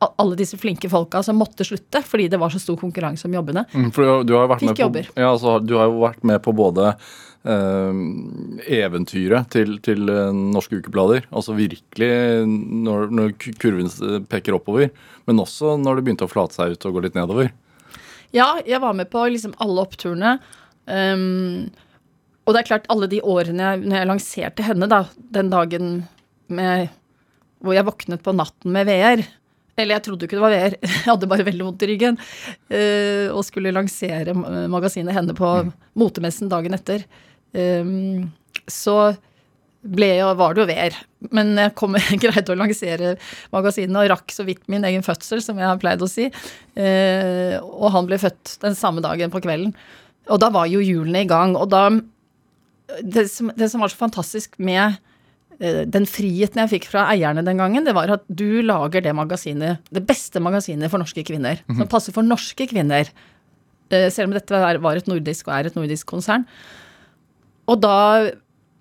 [0.00, 3.34] at alle disse flinke folka som måtte slutte fordi det var så stor konkurranse om
[3.36, 3.66] jobbene.
[3.76, 5.10] Mm, For du, du har vært Fikk med på, jobber.
[5.14, 6.94] ja, altså, du har jo vært med på både
[7.40, 13.88] eventyret til, til eh, norske ukeblader, altså virkelig når, når kurven
[14.28, 14.90] peker oppover,
[15.24, 17.48] men også når det begynte å flate seg ut og gå litt nedover.
[18.36, 20.38] Ja, jeg var med på liksom alle oppturene.
[20.84, 21.70] Um,
[22.44, 25.00] og det er klart, alle de årene jeg, når jeg lanserte henne, da,
[25.32, 25.86] den dagen
[26.50, 26.88] med,
[27.62, 29.20] hvor jeg våknet på natten med VR
[29.78, 32.20] Eller jeg trodde ikke det var VR, jeg hadde bare veldig vondt i ryggen.
[32.68, 34.36] Uh, og skulle lansere
[34.68, 35.48] magasinet Henne på
[35.96, 37.08] motemessen dagen etter.
[37.54, 38.30] Um,
[38.70, 38.96] så
[39.80, 40.96] jo, var det jo vær.
[41.32, 43.14] Men jeg kom, greide å lansere
[43.54, 46.28] magasinet og rakk så vidt min egen fødsel, som jeg har pleid å si.
[46.76, 49.72] Eh, og han ble født den samme dagen på kvelden.
[50.30, 51.56] Og da var jo hjulene i gang.
[51.56, 51.88] Og da
[53.06, 54.98] Det som, det som var så fantastisk med
[55.60, 59.14] eh, den friheten jeg fikk fra eierne den gangen, det var at du lager det
[59.14, 61.62] magasinet, det beste magasinet for norske kvinner.
[61.70, 63.08] Som passer for norske kvinner.
[63.94, 66.44] Eh, selv om dette var var et nordisk og er et nordisk konsern.
[67.70, 67.96] Og da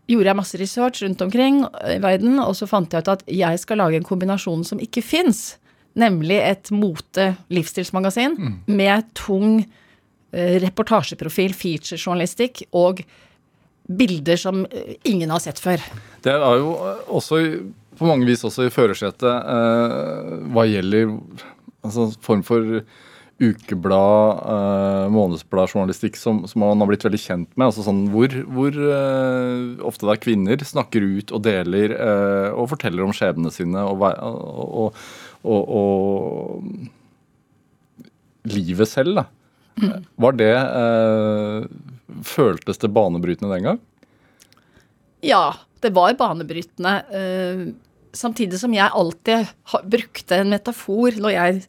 [0.09, 3.61] gjorde jeg masse research rundt omkring i verden, og så fant jeg ut at jeg
[3.61, 5.59] skal lage en kombinasjon som ikke fins.
[5.99, 8.37] Nemlig et mote-livsstilsmagasin
[8.69, 13.03] med tung eh, reportasjeprofil, featurejournalistikk og
[13.89, 15.81] bilder som eh, ingen har sett før.
[16.23, 17.41] Det er jo eh, også
[17.99, 21.15] på mange vis også i førersetet eh, hva gjelder
[21.83, 22.81] altså, form for
[23.39, 27.69] ukeblad, eh, månedsbladjournalistikk som, som man har blitt veldig kjent med.
[27.69, 32.69] altså sånn Hvor, hvor eh, ofte det er kvinner snakker ut og deler eh, og
[32.73, 34.99] forteller om skjebnene sine og, og,
[35.43, 36.63] og, og,
[38.49, 39.25] livet selv, da.
[40.19, 41.67] Var det eh,
[42.25, 43.77] Føltes det banebrytende den gang?
[45.23, 46.95] Ja, det var banebrytende.
[47.15, 47.69] eh,
[48.11, 49.47] samtidig som jeg alltid
[49.85, 51.61] brukte en metafor når jeg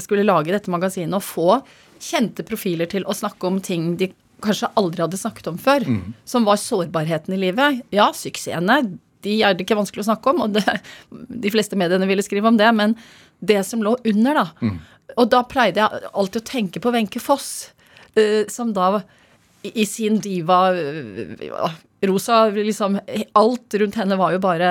[0.00, 1.60] skulle lage dette magasinet, og få
[2.00, 5.84] kjente profiler til å snakke om ting de kanskje aldri hadde snakket om før.
[6.28, 7.82] Som var sårbarheten i livet.
[7.92, 8.80] Ja, suksessene,
[9.20, 10.78] de er det ikke vanskelig å snakke om, og det,
[11.10, 12.96] de fleste mediene ville skrive om det, men
[13.40, 14.72] det som lå under, da.
[15.18, 17.70] Og da pleide jeg alltid å tenke på Wenche Foss,
[18.16, 21.72] uh, som da i i sin diva uh,
[22.08, 22.96] Rosa, liksom
[23.36, 24.70] Alt rundt henne var jo bare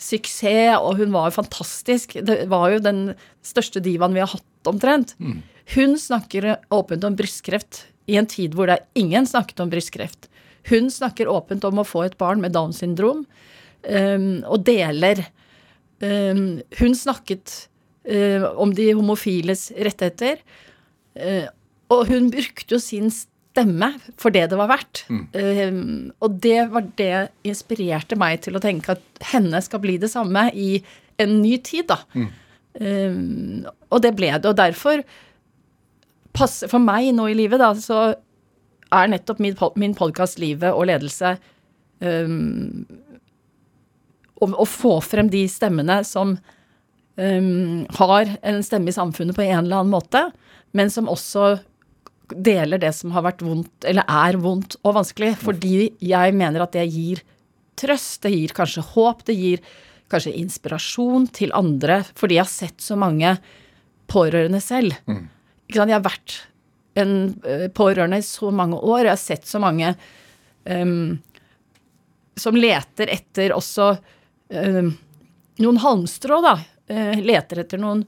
[0.00, 2.16] suksess, og hun var jo fantastisk.
[2.26, 3.02] Det var jo den
[3.46, 5.12] største divaen vi har hatt, omtrent.
[5.74, 10.28] Hun snakker åpent om brystkreft i en tid hvor det er ingen snakket om brystkreft.
[10.70, 13.24] Hun snakker åpent om å få et barn med Downs syndrom,
[13.84, 15.20] um, og deler.
[16.00, 17.68] Um, hun snakket
[18.04, 20.40] øh, om de homofiles rettigheter.
[21.16, 21.46] Uh,
[21.92, 23.12] og hun brukte jo sin
[23.54, 25.04] stemme for det det var verdt.
[25.38, 25.76] Eh,
[26.18, 30.48] og det var det inspirerte meg til å tenke at henne skal bli det samme
[30.50, 30.76] i
[31.22, 32.00] en ny tid, da.
[32.74, 33.20] Eh,
[33.90, 34.50] og det ble det.
[34.50, 35.04] Og derfor
[36.34, 38.16] passer for meg nå i livet, da, så
[38.94, 41.36] er nettopp min, min podkast 'Livet og ledelse'
[42.04, 42.84] um,
[44.34, 46.34] å, å få frem de stemmene som
[47.16, 50.26] um, har en stemme i samfunnet på en eller annen måte,
[50.74, 51.56] men som også
[52.32, 55.34] deler det som har vært vondt, eller er vondt og vanskelig.
[55.42, 57.22] Fordi jeg mener at det gir
[57.78, 59.64] trøst, det gir kanskje håp, det gir
[60.12, 63.36] kanskje inspirasjon til andre, fordi jeg har sett så mange
[64.10, 64.96] pårørende selv.
[65.08, 65.24] Mm.
[65.66, 65.92] Ikke sant?
[65.92, 66.36] Jeg har vært
[67.00, 67.14] en
[67.46, 69.94] uh, pårørende i så mange år, og jeg har sett så mange
[70.68, 71.16] um,
[72.38, 74.92] som leter etter også um,
[75.62, 76.58] noen halmstrå, da.
[76.90, 78.04] Uh, leter etter noen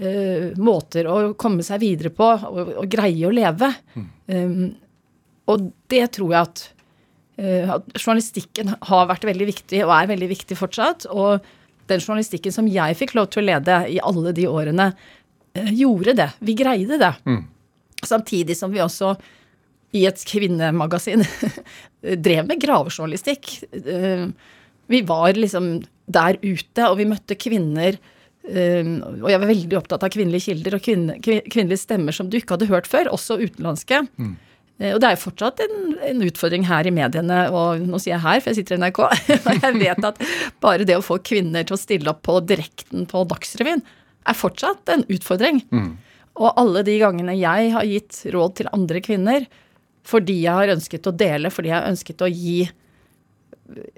[0.00, 3.70] uh, måter å komme seg videre på og, og greie å leve.
[3.94, 4.10] Mm.
[4.34, 4.68] Um,
[5.50, 6.64] og det tror jeg at,
[7.40, 11.08] uh, at, journalistikken har vært veldig viktig, og er veldig viktig fortsatt.
[11.12, 11.46] Og
[11.90, 16.16] den journalistikken som jeg fikk lov til å lede i alle de årene, uh, gjorde
[16.22, 16.30] det.
[16.40, 17.14] Vi greide det.
[17.28, 17.44] Mm.
[18.00, 19.14] Samtidig som vi også
[19.98, 21.24] i et kvinnemagasin
[22.24, 23.48] drev med gravejournalistikk.
[24.90, 27.98] Vi var liksom der ute, og vi møtte kvinner
[28.50, 32.56] og jeg var veldig opptatt av kvinnelige kilder og kvinne, kvinnelige stemmer som du ikke
[32.56, 34.00] hadde hørt før, også utenlandske.
[34.16, 34.32] Mm.
[34.80, 38.16] Uh, og det er jo fortsatt en, en, utfordring her i mediene, og nå sier
[38.16, 39.00] jeg her, for jeg sitter i NRK,
[39.52, 40.22] og jeg vet at
[40.64, 43.84] bare det å få kvinner til å stille opp på direkten på Dagsrevyen,
[44.28, 45.62] er fortsatt en utfordring.
[45.72, 45.92] Mm.
[46.40, 49.46] Og alle de gangene jeg har gitt råd til andre kvinner
[50.10, 52.62] fordi jeg har ønsket å dele, fordi jeg har ønsket å gi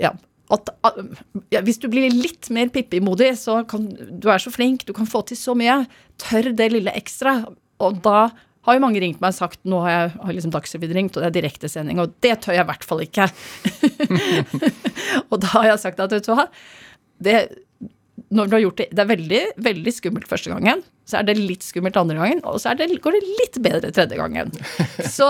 [0.02, 0.10] ja,
[0.52, 0.70] at,
[1.54, 5.08] ja, hvis du blir litt mer Pippi-modig, så kan du er så flink, du kan
[5.08, 5.82] få til så mye.
[6.20, 7.38] Tør det lille ekstra.
[7.82, 8.26] Og da
[8.66, 11.24] har jo mange ringt meg og sagt nå har jeg har liksom Dagsrevyen ringt, og
[11.24, 13.26] det er direktesending, og det tør jeg i hvert fall ikke.
[15.30, 16.46] og da har jeg sagt at vet du hva,
[17.22, 17.36] det,
[18.32, 20.82] når du har gjort det Det er veldig, veldig skummelt første gangen.
[21.08, 24.18] Så er det litt skummelt andre gangen, og så det, går det litt bedre tredje
[24.18, 24.52] gangen.
[25.16, 25.28] Så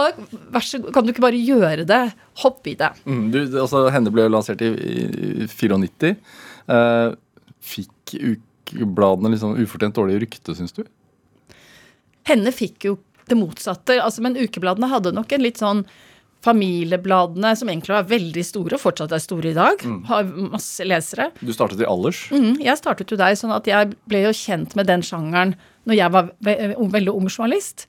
[0.52, 2.02] vær så kan du ikke bare gjøre det?
[2.44, 2.92] Hopp i det.
[3.08, 6.12] Mm, du, altså, Henne ble lansert i, i 94.
[6.68, 7.16] Uh,
[7.64, 10.84] fikk ukebladene liksom ufortjent dårlig rykte, syns du?
[12.28, 12.98] Henne fikk jo
[13.30, 13.96] det motsatte.
[14.02, 15.86] Altså, men ukebladene hadde nok en litt sånn
[16.42, 20.00] familiebladene, som egentlig var veldig store, og fortsatt er store i dag, mm.
[20.08, 21.28] har masse lesere.
[21.40, 22.24] Du startet i Alders?
[22.34, 25.54] Mm, jeg startet jo der, sånn at jeg ble jo kjent med den sjangeren
[25.88, 27.86] når jeg var ve veldig ung journalist.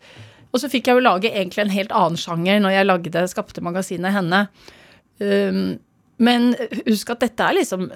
[0.53, 3.63] Og så fikk jeg jo lage egentlig en helt annen sjanger når jeg lagde, skapte
[3.65, 4.45] magasinet Henne.
[5.17, 5.79] Um,
[6.21, 6.53] men
[6.85, 7.87] husk at dette er liksom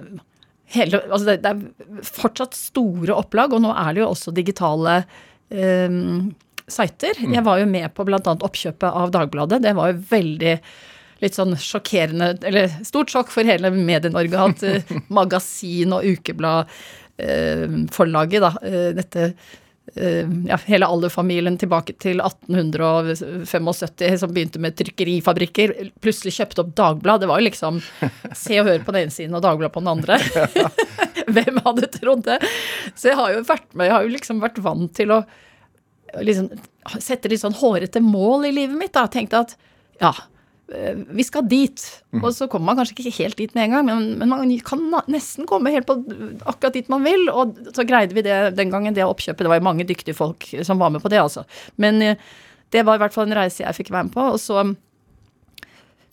[0.74, 5.00] hele Altså det, det, er fortsatt store opplag, og nå er det jo også digitale
[5.50, 6.34] um,
[6.68, 7.16] sider.
[7.24, 7.34] Mm.
[7.38, 8.20] Jeg var jo med på bl.a.
[8.20, 9.64] oppkjøpet av Dagbladet.
[9.64, 10.56] Det var jo veldig
[11.18, 14.82] litt sånn sjokkerende Eller stort sjokk for hele Medie-Norge at uh,
[15.20, 19.22] magasin- og ukebladforlaget, uh, da, uh, dette
[19.96, 27.24] ja, hele alderfamilien tilbake til 1875, som begynte med trykkerifabrikker, plutselig kjøpte opp Dagblad.
[27.24, 27.80] Det var jo liksom
[28.36, 30.20] Se og Hør på den ene siden og Dagblad på den andre.
[31.38, 32.38] Hvem hadde trodd det?
[32.96, 35.20] Så jeg har jo vært med, jeg har jo liksom vært vant til å
[36.16, 36.50] liksom,
[37.04, 38.94] sette litt sånn hårete mål i livet mitt.
[38.96, 39.56] da, Tenkte at
[40.02, 40.14] ja,
[40.74, 41.84] eh, vi skal dit.
[42.14, 42.24] Mm.
[42.24, 44.84] Og så kommer man kanskje ikke helt dit med en gang, men, men, man kan
[45.12, 46.00] nesten komme helt på
[46.46, 47.28] akkurat dit man vil.
[47.34, 49.46] Og så greide vi det den gangen, det oppkjøpet.
[49.46, 51.46] Det var jo mange dyktige folk som var med på det, altså.
[51.82, 52.26] Men eh,
[52.76, 54.32] det var i hvert fall en reise jeg fikk være med på.
[54.36, 54.64] Og så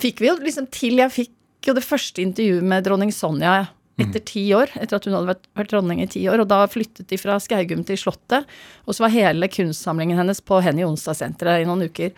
[0.02, 1.32] fikk vi jo liksom til Jeg fikk
[1.64, 3.64] jo det første intervjuet med dronning Sonja
[4.00, 6.42] etter ti år, etter at hun hadde vært, vært dronning i ti år.
[6.42, 8.48] Og da flyttet de fra Skaugum til Slottet.
[8.88, 12.14] Og så var hele kunstsamlingen hennes på Henny Onsdag-senteret i noen uker.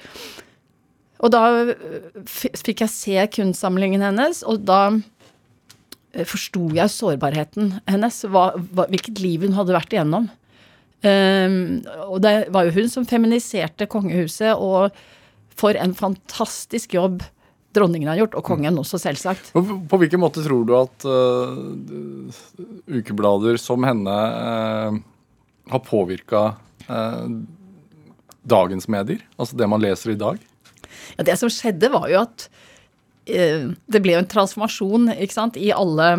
[1.25, 8.25] Og da øh, fikk jeg se kunstsamlingen hennes, og da øh, forsto jeg sårbarheten hennes.
[8.29, 10.29] Hva, hva, hvilket liv hun hadde vært igjennom.
[11.07, 14.97] Um, og det var jo hun som feminiserte kongehuset, og
[15.57, 17.23] for en fantastisk jobb
[17.77, 19.53] dronningen har gjort, og kongen også, selvsagt.
[19.55, 22.39] På, hvilken måte tror du at uh,
[22.89, 24.99] ukeblader som henne uh,
[25.73, 26.45] har påvirka
[26.89, 27.27] uh,
[28.47, 29.25] dagens medier?
[29.37, 30.41] Altså det man leser i dag?
[31.17, 32.49] Ja, Det som skjedde, var jo at
[33.27, 36.13] det ble jo en transformasjon ikke sant, i alle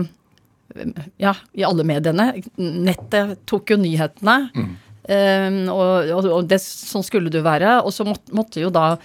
[1.18, 2.26] ja, i alle mediene.
[2.58, 4.36] Nettet tok jo nyhetene.
[4.52, 4.74] Mm.
[5.08, 7.78] Um, og, og, og det, sånn skulle det jo være.
[7.88, 8.98] Og så måtte, måtte jo da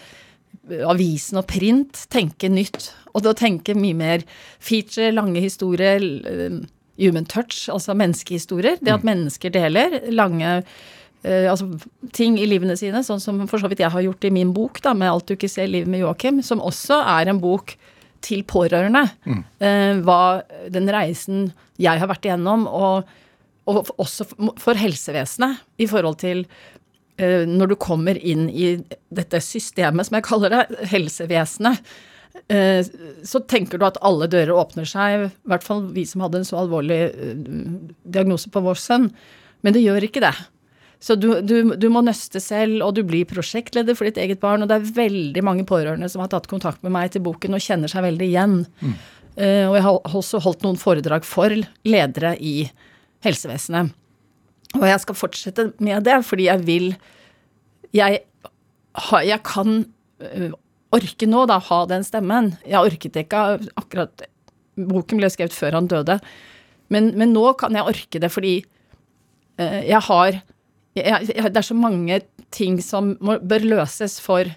[0.70, 2.92] avisen og print tenke nytt.
[3.12, 4.24] Og da tenke mye mer
[4.62, 6.62] feature, lange historier, eh,
[7.02, 8.78] human touch, altså menneskehistorier.
[8.80, 9.08] Det at mm.
[9.08, 11.66] mennesker deler lange uh, altså,
[12.14, 14.82] ting i livene sine, sånn som for så vidt jeg har gjort i min bok,
[14.84, 17.74] da, med 'Alt du ikke ser, livet med Joakim', som også er en bok
[18.22, 19.08] til pårørende.
[19.24, 19.42] Mm.
[19.58, 20.22] Uh, hva
[20.70, 23.08] den reisen jeg har vært igjennom, og,
[23.66, 24.28] og også
[24.60, 26.81] for helsevesenet i forhold til Eh,
[27.20, 28.78] når du kommer inn i
[29.12, 31.82] dette systemet, som jeg kaller det, helsevesenet,
[32.48, 32.80] eh,
[33.24, 36.48] så tenker du at alle dører åpner seg, i hvert fall vi som hadde en
[36.48, 37.36] så alvorlig eh,
[38.16, 39.10] diagnose på vår sønn.
[39.62, 40.34] Men det gjør ikke det.
[41.02, 44.62] Så du, du, du, må nøste selv, og du blir prosjektleder for ditt eget barn.
[44.62, 47.62] Og det er veldig mange pårørende som har tatt kontakt med meg til boken og
[47.62, 48.60] kjenner seg veldig igjen.
[48.78, 48.94] Mm.
[49.32, 51.54] Og jeg har også holdt noen foredrag for
[51.88, 52.68] ledere i
[53.26, 53.96] helsevesenet.
[54.78, 56.94] Og jeg skal fortsette med det, fordi jeg vil
[57.92, 58.22] Jeg,
[59.28, 60.52] jeg kan uh,
[60.96, 62.54] orke nå, da, ha den stemmen.
[62.64, 63.42] Jeg orket ikke
[63.76, 64.24] akkurat
[64.72, 66.16] Boken ble skrevet før han døde.
[66.88, 68.54] Men, men nå kan jeg orke det fordi
[69.60, 70.40] uh, jeg har
[70.96, 72.20] jeg, jeg, Det er så mange
[72.52, 74.48] ting som må, bør løses for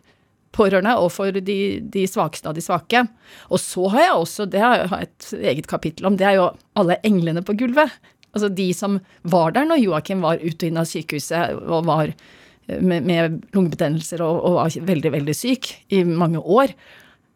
[0.55, 3.03] pårørende og for de, de, svakeste av de svake.
[3.51, 6.49] Og så har jeg også, det har jeg et eget kapittel om, det er jo
[6.79, 7.91] alle englene på gulvet.
[8.35, 12.11] Altså de som var der når Joakim var ute og inn av sykehuset og var
[12.11, 16.75] eh, med, med lungebetennelser og, og, var veldig, veldig syk i mange år.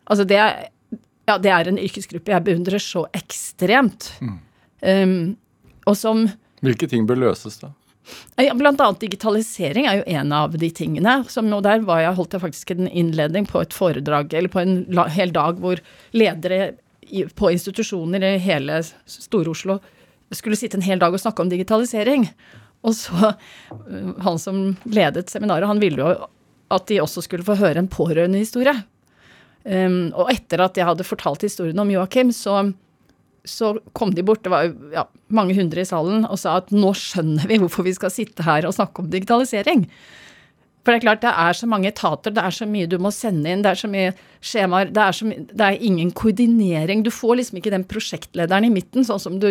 [0.10, 0.68] Altså det er,
[1.30, 4.12] ja, det er en yrkesgruppe jeg beundrer så ekstremt.
[4.20, 4.38] Mm.
[4.80, 5.20] Um,
[5.88, 6.28] og som
[6.64, 7.72] Hvilke ting bør løses da?
[8.58, 11.20] Blant annet digitalisering er jo en av de tingene.
[11.32, 14.64] Som, og der var jeg, holdt jeg faktisk en innledning på et foredrag, eller på
[14.64, 15.82] en la, hel dag hvor
[16.18, 16.74] ledere
[17.36, 19.80] på institusjoner i hele Stor-Oslo
[20.38, 22.28] skulle sitte en hel dag og snakke om digitalisering.
[22.86, 23.34] Og så
[23.90, 26.14] øh, Han som ledet seminaret, han ville jo
[26.70, 28.76] at de også skulle få høre en pårørendehistorie.
[29.66, 32.72] Um, og etter at jeg hadde fortalt historien om Joakim, så
[33.48, 36.92] så kom de bort, det var ja, mange hundre i salen, og sa at nå
[36.98, 39.86] skjønner vi hvorfor vi skal sitte her og snakke om digitalisering.
[40.80, 43.12] For det er klart, det er så mange etater, det er så mye du må
[43.12, 47.04] sende inn, det er så mye skjemaer, det er, så mye, det er ingen koordinering.
[47.04, 49.50] Du får liksom ikke den prosjektlederen i midten, sånn som du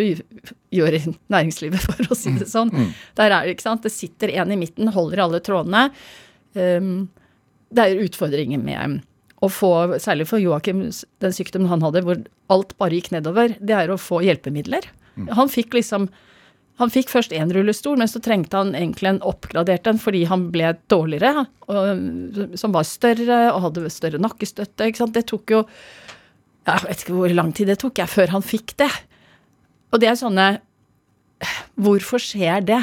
[0.74, 2.72] gjør i næringslivet, for å si det sånn.
[2.72, 2.88] Mm.
[3.20, 5.84] Der er det, ikke sant, det sitter en i midten, holder alle trådene.
[6.56, 7.10] Um,
[7.76, 9.02] det er utfordringer med
[9.44, 10.86] å få, særlig for Joakim,
[11.22, 14.88] den sykdommen han hadde, hvor alt bare gikk nedover, det er å få hjelpemidler.
[15.18, 15.28] Mm.
[15.36, 16.08] Han fikk liksom
[16.78, 20.46] han fikk først én rullestol, men så trengte han egentlig en oppgradert en fordi han
[20.54, 24.86] ble dårligere, og, som var større og hadde større nakkestøtte.
[24.86, 25.16] ikke sant?
[25.16, 25.64] Det tok jo
[26.68, 28.90] Jeg vet ikke hvor lang tid det tok jeg før han fikk det.
[29.90, 30.48] Og det er sånne
[31.78, 32.80] Hvorfor skjer det?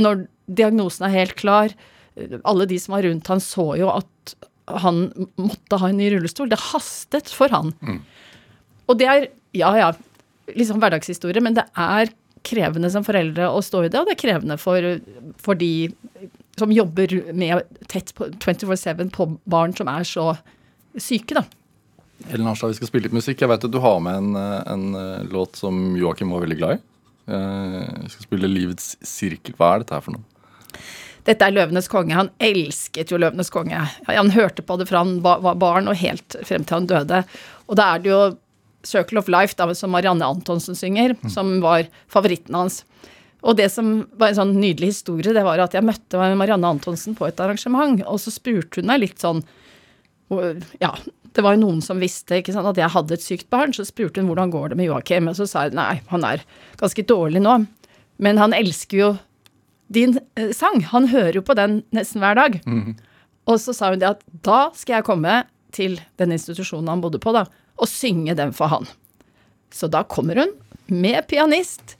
[0.00, 1.74] Når diagnosen er helt klar.
[2.48, 4.36] Alle de som var rundt han så jo at
[4.82, 5.04] han
[5.40, 6.48] måtte ha en ny rullestol.
[6.48, 7.72] Det hastet for han.
[7.80, 8.00] Mm.
[8.88, 9.92] Og det er, ja ja,
[10.56, 12.12] liksom hverdagshistorie, men det er
[12.46, 14.86] krevende som foreldre å stå i det, og det er krevende for,
[15.40, 15.90] for de
[16.58, 20.32] som jobber med tett på 24-7 på barn som er så
[21.00, 21.46] syke, da.
[22.30, 23.40] Ellen Arstad, vi skal spille litt musikk.
[23.42, 26.76] Jeg vet at du har med en, en eh, låt som Joakim var veldig glad
[26.76, 26.82] i.
[27.32, 29.56] Eh, vi skal spille Livets sirkel.
[29.58, 30.28] Hva er dette her for noe?
[31.22, 32.18] Dette er 'Løvenes konge'.
[32.18, 33.82] Han elsket jo 'Løvenes konge'.
[34.08, 37.22] Han hørte på det fra han var barn og helt frem til han døde.
[37.70, 38.22] Og da er det jo
[38.82, 41.30] 'Circle of Life', da, som Marianne Antonsen synger, mm.
[41.30, 42.82] som var favoritten hans.
[43.42, 47.16] Og det som var en sånn nydelig historie, det var at jeg møtte Marianne Antonsen
[47.18, 49.42] på et arrangement, og så spurte hun meg litt sånn
[50.80, 50.94] Ja,
[51.34, 54.22] det var jo noen som visste sant, at jeg hadde et sykt barn, så spurte
[54.22, 56.44] hun hvordan går det med Joakim, og så sa hun nei, han er
[56.80, 57.58] ganske dårlig nå.
[58.22, 59.10] Men han elsker jo
[59.92, 60.80] din eh, sang.
[60.92, 62.60] Han hører jo på den nesten hver dag.
[62.64, 62.94] Mm.
[63.50, 65.42] Og så sa hun det at da skal jeg komme
[65.74, 67.46] til den institusjonen han bodde på, da,
[67.82, 68.86] og synge den for han.
[69.74, 70.54] Så da kommer hun
[70.92, 71.96] med pianist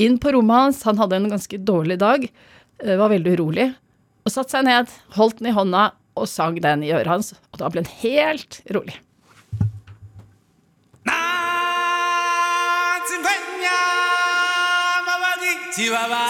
[0.00, 0.84] inn på rommet hans.
[0.86, 2.28] Han hadde en ganske dårlig dag,
[2.84, 3.70] eh, var veldig urolig.
[4.26, 7.34] Og satte seg ned, holdt den i hånda og sang den i øret hans.
[7.52, 9.00] Og da ble han helt rolig.
[15.76, 16.24] Chihuahua.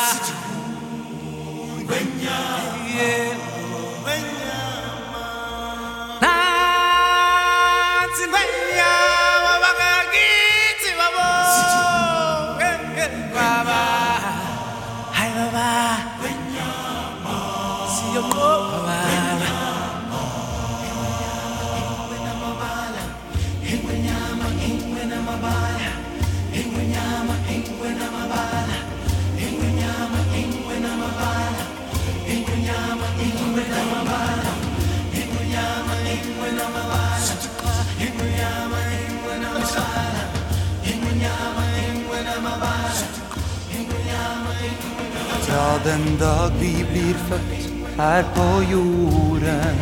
[45.57, 49.78] Fra den dag vi blir født her på jorden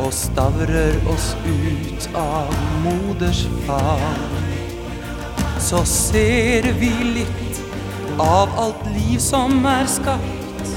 [0.00, 4.22] og stavrer oss ut av moders far,
[5.60, 6.88] så ser vi
[7.18, 7.60] litt
[8.24, 10.72] av alt liv som er skapt,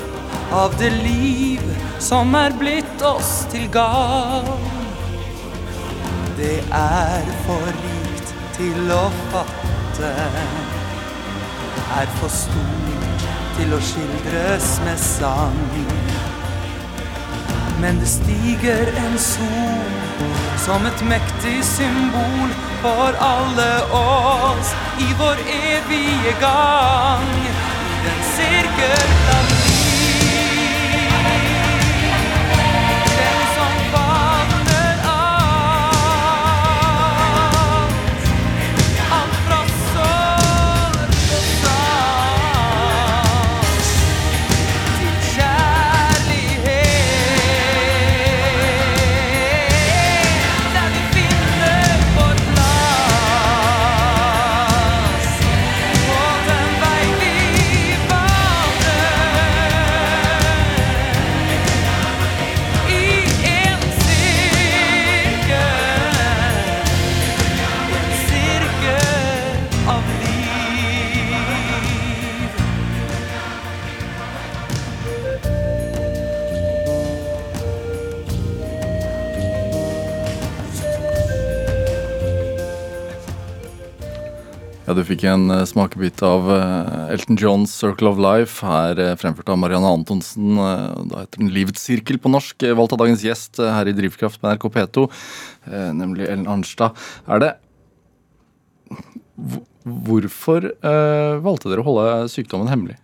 [0.51, 1.63] av det liv
[2.03, 4.67] som er blitt oss til gavn.
[6.41, 10.11] det er for rikt til å fatte.
[11.93, 13.02] Er for stort
[13.63, 15.59] til å skildres med sang.
[17.79, 20.25] Men det stiger en sol
[20.63, 22.51] som et mektig symbol
[22.81, 24.73] for alle oss
[25.05, 27.29] i vår evige gang.
[27.39, 29.07] I den sirkel
[84.93, 89.15] Ja, Du fikk en eh, smakebit av eh, Elton Johns 'Circle of Life', her eh,
[89.17, 90.53] fremført av Marianne Antonsen.
[91.09, 92.61] Da heter den 'Livets sirkel' på norsk.
[92.77, 95.07] Valgt av dagens gjest her i Drivkraft med NRK P2,
[95.65, 96.93] eh, nemlig Ellen Arnstad.
[97.27, 97.51] Er det
[99.33, 100.69] Hvor- Hvorfor
[101.43, 102.95] valgte dere å holde sykdommen hemmelig?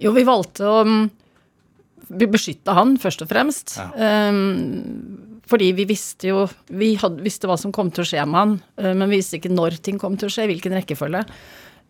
[0.00, 1.10] Jo, vi valgte å mm,
[2.26, 3.76] beskytte han, først og fremst.
[3.76, 3.90] Ja.
[3.94, 8.38] Ehm, fordi vi visste jo Vi hadde, visste hva som kom til å skje med
[8.40, 11.24] han, eh, men vi visste ikke når ting kom til å skje, hvilken rekkefølge.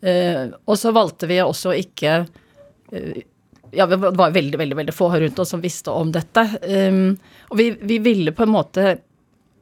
[0.00, 3.20] Eh, og så valgte vi også ikke eh,
[3.76, 6.42] ja, det var veldig, veldig veldig få rundt oss som visste om dette.
[7.52, 8.96] Og vi, vi ville på en måte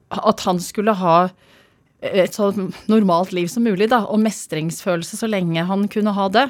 [0.09, 1.17] at han skulle ha
[2.01, 2.49] et så
[2.89, 6.47] normalt liv som mulig, da, og mestringsfølelse så lenge han kunne ha det.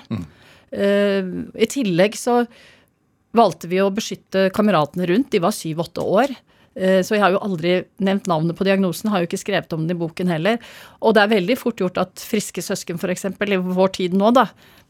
[0.70, 1.24] Eh,
[1.56, 2.42] I tillegg så
[3.36, 5.30] valgte vi å beskytte kameratene rundt.
[5.32, 6.34] De var syv-åtte år.
[6.78, 9.86] Eh, Så jeg har jo aldri nevnt navnet på diagnosen, har jo ikke skrevet om
[9.86, 10.58] den i boken heller.
[11.02, 13.24] Og det er veldig fort gjort at friske søsken f.eks.
[13.24, 14.46] i vår tid nå, da,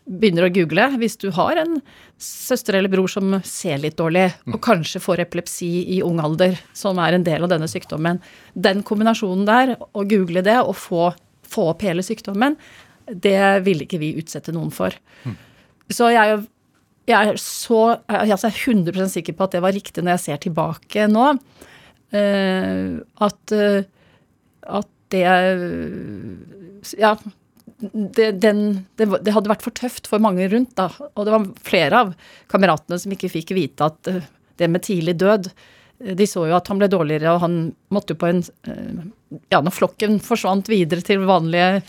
[0.08, 0.88] begynner å google.
[1.00, 1.78] Hvis du har en
[2.20, 6.98] søster eller bror som ser litt dårlig, og kanskje får epilepsi i ung alder, som
[6.98, 8.20] er en del av denne sykdommen.
[8.54, 11.10] Den kombinasjonen der, å google det og få,
[11.48, 12.56] få opp hele sykdommen,
[13.08, 14.92] det ville ikke vi utsette noen for.
[15.88, 16.42] Så jeg,
[17.08, 20.42] jeg er så jeg er 100% sikker på at det var riktig når jeg ser
[20.44, 21.30] tilbake nå.
[22.16, 22.98] Eh,
[23.28, 23.82] at, eh,
[24.78, 25.26] at det
[26.98, 27.16] Ja.
[27.78, 30.88] Det, den, det, det hadde vært for tøft for mange rundt, da.
[31.14, 32.08] Og det var flere av
[32.50, 34.24] kameratene som ikke fikk vite at eh,
[34.58, 37.58] det med tidlig død eh, De så jo at han ble dårligere, og han
[37.94, 39.04] måtte jo på en eh,
[39.52, 41.84] Ja, når flokken forsvant videre til vanlige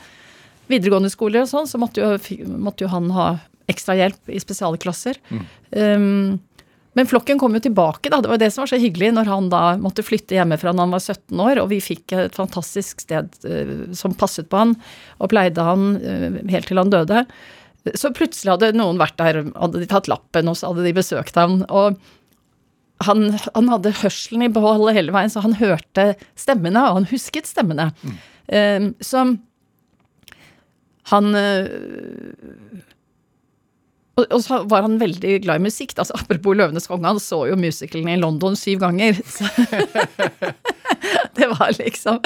[0.70, 3.30] videregående skoler og sånn, så måtte jo, måtte jo han ha
[3.70, 5.18] ekstra hjelp i spesialklasser.
[5.74, 6.38] Um,
[7.00, 8.18] men flokken kom jo tilbake, da.
[8.20, 10.96] Det var det som var så hyggelig når han da måtte flytte hjemmefra når han
[10.98, 14.74] var 17 år, og vi fikk et fantastisk sted eh, som passet på han,
[15.24, 17.24] og pleide han eh, helt til han døde.
[17.96, 21.40] Så plutselig hadde noen vært der, hadde de tatt lappen, og så hadde de besøkt
[21.40, 21.62] han.
[21.72, 21.96] Og
[23.08, 27.48] han, han hadde hørselen i behold hele veien, så han hørte stemmene, og han husket
[27.48, 27.94] stemmene.
[28.52, 29.24] Um, så
[31.14, 32.84] han øh,
[34.20, 35.96] og, og så var han veldig glad i musikk.
[35.98, 39.20] Altså, apropos 'Løvenes konge', han så jo musicalen i London syv ganger.
[41.36, 42.20] Det var liksom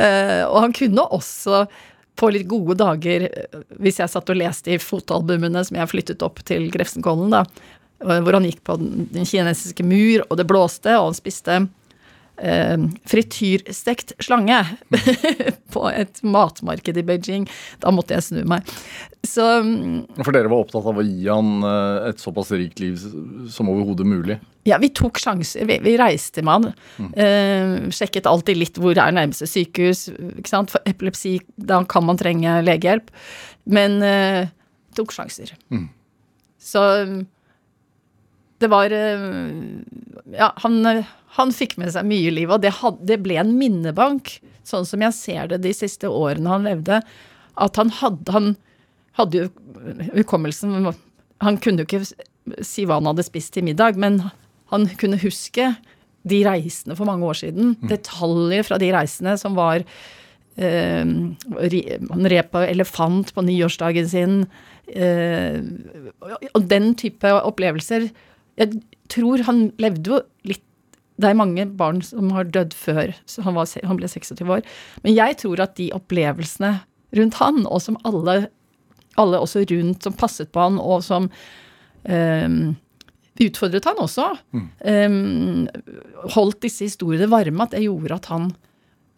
[0.00, 1.64] uh, Og han kunne også
[2.20, 3.22] på litt gode dager,
[3.80, 7.46] hvis jeg satt og leste i fotoalbumene som jeg flyttet opp til Grefsenkollen, da,
[7.96, 11.56] hvor han gikk på den kinesiske mur, og det blåste, og han spiste
[13.10, 14.62] frityrstekt slange
[15.74, 17.46] på et matmarked i Beijing.
[17.82, 18.68] Da måtte jeg snu meg.
[19.26, 22.96] Så mm, For dere var opptatt av å gi han eh, et såpass rikt liv
[23.52, 24.38] som overhodet mulig.
[24.68, 25.66] ja, vi tok sjanser.
[25.68, 27.10] Vi, vi reiste med han.
[27.12, 30.06] Eh, sjekket alltid litt hvor er nærmeste sykehus.
[30.40, 30.72] ikke sant?
[30.72, 33.12] For epilepsi, da kan man trenge legehjelp.
[33.68, 34.48] Men eh,
[34.96, 35.52] tok sjanser.
[36.60, 37.20] Så mm,
[38.60, 39.28] det var eh,
[40.36, 41.04] Ja, han, eh,
[41.36, 44.86] han fikk med seg mye i livet, og det, had, det ble en minnebank, sånn
[44.88, 47.00] som jeg ser det de siste årene han levde.
[47.60, 48.52] At han hadde Han
[49.18, 49.48] hadde jo
[50.14, 50.86] hukommelsen
[51.42, 54.22] Han kunne jo ikke si hva han hadde spist til middag, men
[54.70, 55.72] han kunne huske
[56.28, 57.74] de reisene for mange år siden.
[57.90, 59.82] Detaljer fra de reisene som var
[60.60, 64.40] eh, Han red på elefant på nyårsdagen sin.
[64.90, 65.60] Eh,
[66.54, 68.08] og den type opplevelser
[68.58, 68.80] Jeg
[69.12, 70.18] tror han levde jo
[70.50, 70.64] litt
[71.20, 74.66] det er mange barn som har dødd før han, var, han ble 26 år.
[75.04, 76.78] Men jeg tror at de opplevelsene
[77.16, 78.36] rundt han, og som alle,
[79.20, 81.28] alle også rundt som passet på han, og som
[82.04, 82.58] um,
[83.40, 85.66] utfordret han også, um,
[86.36, 88.50] holdt disse historiene varme, at det gjorde at han,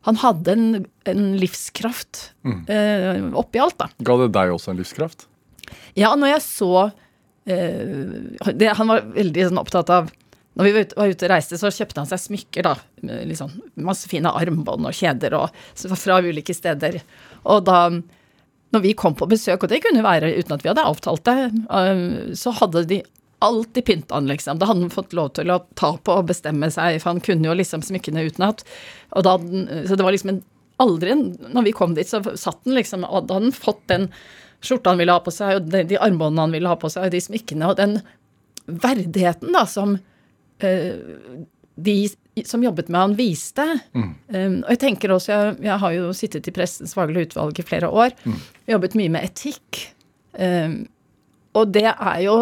[0.09, 3.86] han hadde en, en livskraft eh, oppi alt, da.
[4.03, 5.28] Ga det deg også en livskraft?
[5.98, 6.74] Ja, når jeg så
[7.42, 10.12] Uh, det, Han var veldig sånn opptatt av
[10.59, 12.74] Når vi var ute, og reiste, så kjøpte han seg smykker, da.
[13.28, 13.55] Liksom
[13.86, 15.62] masse fine armbånd og kjeder og,
[15.96, 17.00] fra ulike steder.
[17.48, 17.86] Og da
[18.72, 21.50] når vi kom på besøk, og det kunne være uten at vi hadde avtalt det,
[21.76, 22.05] eh,
[22.38, 23.03] så hadde de
[23.42, 24.61] alltid pynta han, liksom.
[24.61, 27.50] Da hadde han fått lov til å ta på og bestemme seg, for han kunne
[27.50, 28.62] jo liksom smykkene utenat.
[29.18, 29.34] Og da,
[29.88, 30.42] så det var liksom en,
[30.80, 34.07] aldri Når vi kom dit, så satt han liksom Og da hadde han fått den
[34.64, 37.09] skjorta han ville ha på seg, og de, de armbåndene han ville ha på seg,
[37.09, 37.96] og de smykkene, og den
[38.66, 39.96] verdigheten da som
[40.62, 41.96] de
[42.48, 43.64] som jobbet med han, viste.
[43.94, 47.66] Um, og jeg tenker også, jeg, jeg har jo sittet i Pressens faglige utvalg i
[47.66, 48.14] flere år,
[48.70, 49.82] jobbet mye med etikk.
[50.38, 50.82] Um,
[51.58, 52.36] og det er jo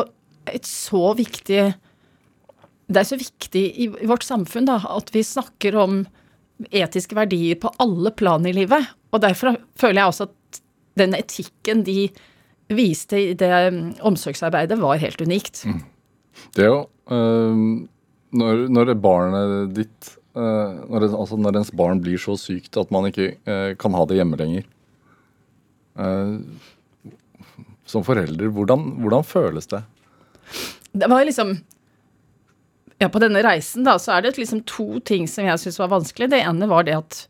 [0.47, 1.63] et så viktig
[2.91, 6.05] Det er så viktig i, i vårt samfunn da, at vi snakker om
[6.71, 8.89] etiske verdier på alle plan i livet.
[9.15, 10.61] Og derfor føler jeg også at
[10.99, 12.09] den etikken de
[12.71, 13.81] viste i det um,
[14.13, 15.65] omsorgsarbeidet, var helt unikt.
[16.55, 16.83] Det er jo
[17.15, 17.87] øh,
[18.37, 23.09] når, når barnet ditt øh, når, altså når ens barn blir så sykt at man
[23.11, 24.69] ikke øh, kan ha det hjemme lenger
[25.99, 26.39] øh,
[27.91, 29.83] Som forelder, hvordan, hvordan føles det?
[30.93, 31.59] Det var liksom
[33.01, 35.89] Ja, på denne reisen, da, så er det liksom to ting som jeg syns var
[35.89, 36.27] vanskelig.
[36.35, 37.23] Det ene var det at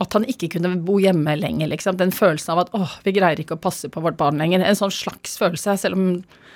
[0.00, 1.98] at han ikke kunne bo hjemme lenger, liksom.
[2.00, 4.62] Den følelsen av at åh, vi greier ikke å passe på vårt barn lenger.
[4.64, 6.06] En sånn slags følelse, selv om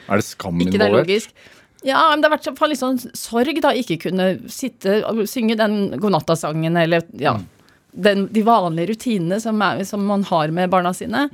[0.09, 1.35] Er det skam ikke det er logisk.
[1.85, 3.75] Ja, men det har vært litt sånn sorg, da.
[3.77, 7.37] Ikke kunne sitte og synge den godnattasangen, eller ja.
[7.95, 11.29] Den, de vanlige rutinene som, er, som man har med barna sine.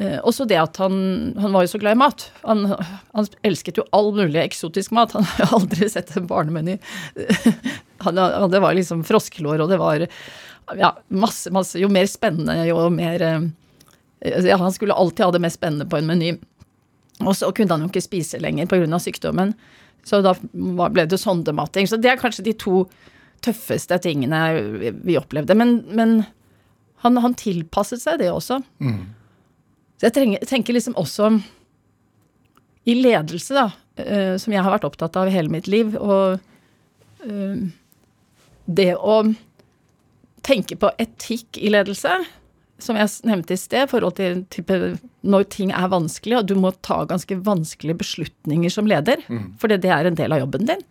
[0.00, 0.94] Eh, også det at han,
[1.36, 2.24] han var jo så glad i mat.
[2.46, 2.64] Han,
[3.12, 5.12] han elsket jo all mulig eksotisk mat.
[5.18, 6.78] Han har aldri sett en barnemeny.
[8.02, 10.02] Det var liksom froskelår, og det var
[10.74, 13.44] ja, masse, masse Jo mer spennende, jo mer eh,
[14.42, 16.32] ja, Han skulle alltid ha det mest spennende på en meny.
[17.28, 18.98] Og så kunne han jo ikke spise lenger pga.
[18.98, 19.54] sykdommen.
[20.04, 21.86] Så da ble det sondemating.
[21.86, 22.84] Så det er kanskje de to
[23.42, 24.40] tøffeste tingene
[25.02, 25.54] vi opplevde.
[25.58, 26.22] Men, men
[27.02, 28.60] han, han tilpasset seg det også.
[29.98, 31.36] Så jeg trenger, tenker liksom også
[32.90, 33.68] i ledelse, da,
[34.02, 36.40] uh, som jeg har vært opptatt av hele mitt liv, og
[37.22, 37.60] uh,
[38.66, 39.20] det å
[40.42, 42.16] tenke på etikk i ledelse,
[42.82, 44.76] som jeg nevnte i sted, forhold til type,
[45.22, 49.22] når ting er vanskelig, og du må ta ganske vanskelige beslutninger som leder,
[49.58, 50.82] for det er en del av jobben din.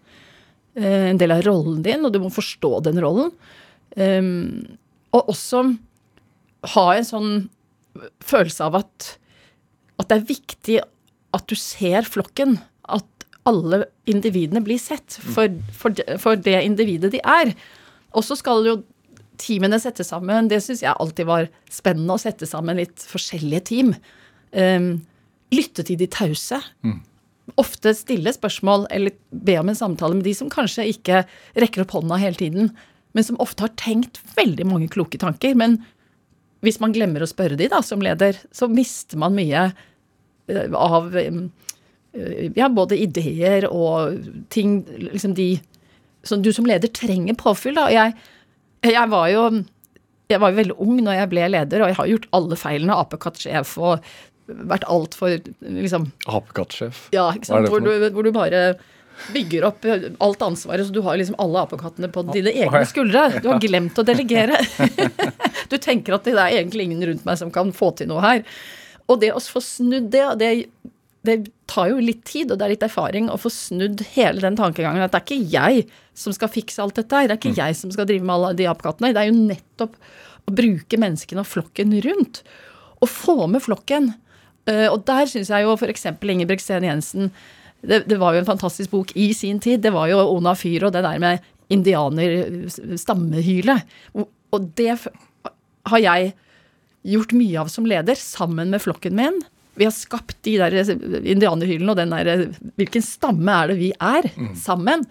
[0.76, 3.32] eh, En del av rollen din, og du må forstå den rollen.
[3.98, 4.78] Um,
[5.12, 5.66] og også
[6.76, 7.32] ha en sånn
[8.24, 9.18] følelse av at,
[10.00, 10.78] at det er viktig
[11.36, 12.58] at du ser flokken.
[12.88, 13.04] At
[13.48, 17.52] alle individene blir sett for, for, det- for det individet de er.
[18.16, 18.78] Og så skal jo
[19.42, 23.96] teamene settes sammen Det syns jeg alltid var spennende, å sette sammen litt forskjellige team.
[24.52, 24.94] Um,
[25.56, 26.62] lytte til de tause.
[27.60, 31.24] Ofte stille spørsmål eller be om en samtale med de som kanskje ikke
[31.60, 32.70] rekker opp hånda hele tiden,
[33.12, 35.58] men som ofte har tenkt veldig mange kloke tanker.
[35.60, 35.82] Men
[36.64, 39.66] hvis man glemmer å spørre de da, som leder, så mister man mye
[40.48, 41.42] eh, av eh,
[42.56, 44.22] ja, både ideer og
[44.54, 44.82] ting
[45.12, 45.56] liksom de
[46.28, 47.76] som du som leder trenger påfyll.
[47.78, 47.88] Da.
[47.90, 48.16] Og jeg,
[48.88, 49.46] jeg var jo
[50.32, 52.96] jeg var jo veldig ung når jeg ble leder, og jeg har gjort alle feilene.
[53.04, 54.06] Apekattsjef og
[54.48, 57.10] vært altfor liksom Apekattsjef.
[57.16, 57.70] Ja, ikke sant.
[57.72, 58.64] Hvor du, hvor du bare
[59.30, 63.42] bygger opp alt ansvaret, så du har liksom alle apekattene på dine egne skuldre.
[63.44, 64.60] Du har glemt å delegere.
[65.72, 68.42] Du tenker at det er egentlig ingen rundt meg som kan få til noe her.
[69.08, 70.50] Og det å få snudd det, det,
[71.28, 74.58] det tar jo litt tid, og det er litt erfaring å få snudd hele den
[74.58, 75.04] tankegangen.
[75.06, 75.86] At det er ikke jeg
[76.18, 77.26] som skal fikse alt dette her.
[77.30, 79.14] Det er ikke jeg som skal drive med alle de apekattene.
[79.14, 79.94] Det er jo nettopp
[80.50, 82.36] å bruke menneskene og flokken rundt.
[83.02, 84.06] Og få med flokken.
[84.70, 86.06] Eh, og der syns jeg jo f.eks.
[86.10, 87.26] Ingebrigtsen Jensen
[87.82, 89.82] det, det var jo en fantastisk bok i sin tid.
[89.82, 91.36] Det var jo Ona Fyr og det der med
[91.72, 93.82] indianer-stammehylet.
[94.18, 94.94] Og det
[95.90, 96.34] har jeg
[97.14, 99.38] gjort mye av som leder, sammen med flokken min.
[99.80, 102.48] Vi har skapt de der indianerhylene og den der
[102.80, 104.28] Hvilken stamme er det vi er
[104.60, 105.06] sammen?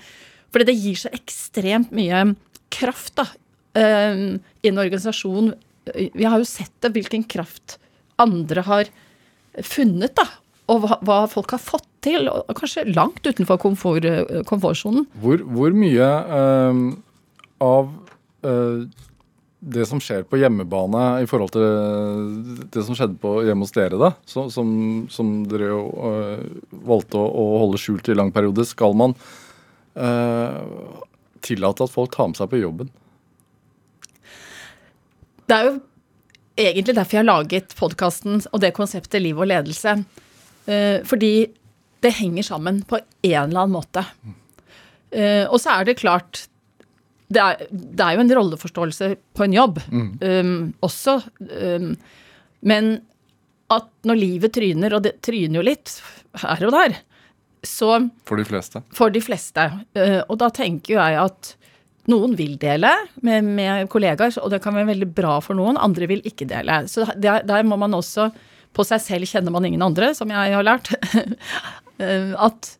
[0.50, 2.34] For det gir så ekstremt mye
[2.70, 3.26] kraft da,
[3.78, 4.24] eh,
[4.62, 5.52] i en organisasjon.
[5.94, 7.78] Vi har jo sett det, hvilken kraft
[8.20, 8.90] andre har
[9.66, 10.26] funnet, da.
[10.70, 15.06] og hva, hva folk har fått til, og kanskje langt utenfor komfort, eh, komfortsonen.
[15.22, 16.08] Hvor, hvor mye
[16.38, 16.82] eh,
[17.64, 17.90] av
[18.46, 18.86] eh,
[19.60, 21.64] det som skjer på hjemmebane i forhold til
[22.72, 24.70] det som skjedde på hjemme hos dere, da, som, som,
[25.12, 26.46] som, dere jo øh,
[26.88, 29.14] valgte å, å, holde skjult i lang periode, skal man
[30.00, 30.96] øh,
[31.44, 32.90] tillate at folk tar med seg på jobben?
[35.44, 35.76] Det er jo
[36.60, 39.98] egentlig derfor jeg har laget podkasten og det konseptet liv og ledelse.
[40.70, 41.34] Øh, fordi
[42.00, 44.04] det henger sammen på en eller annen måte.
[45.10, 46.44] Uh, og så er det klart
[47.30, 50.08] det er, det er, jo en rolleforståelse på en jobb mm.
[50.18, 51.20] um, også.
[51.38, 51.92] Um,
[52.66, 52.90] men
[53.70, 55.94] at når livet tryner, og det tryner jo litt
[56.42, 56.98] her og der,
[57.66, 57.92] så
[58.26, 58.82] For de fleste?
[58.96, 59.66] For de fleste.
[59.94, 61.54] Uh, og da tenker jeg at
[62.10, 62.90] noen vil dele
[63.22, 65.78] med, med, kollegaer, og det kan være veldig bra for noen.
[65.78, 66.82] Andre vil ikke dele.
[66.90, 68.32] Så der, der må man også
[68.70, 70.92] På seg selv kjenner man ingen andre, som jeg har lært.
[72.00, 72.79] Uh, at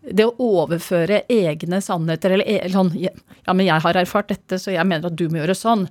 [0.00, 4.72] det å overføre egne sannheter eller e, sånn Ja, men jeg har erfart dette, så
[4.72, 5.86] jeg mener at du må gjøre sånn.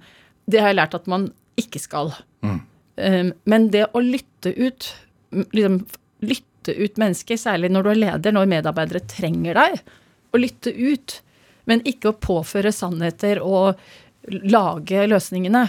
[0.49, 1.29] Det har jeg lært at man
[1.59, 2.13] ikke skal.
[2.45, 2.59] Mm.
[2.99, 4.91] Um, men det å lytte ut
[5.31, 5.83] liksom,
[6.19, 9.77] Lytte ut mennesker, særlig når du er leder, når medarbeidere trenger deg,
[10.35, 11.13] å lytte ut,
[11.71, 13.79] men ikke å påføre sannheter og
[14.27, 15.61] lage løsningene.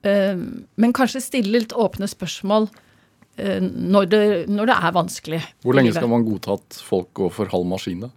[0.00, 0.46] Um,
[0.80, 2.70] men kanskje stille litt åpne spørsmål
[3.60, 5.40] når det, når det, er vanskelig.
[5.64, 8.12] Hvor lenge skal man godta at folk går for halv maskin, da?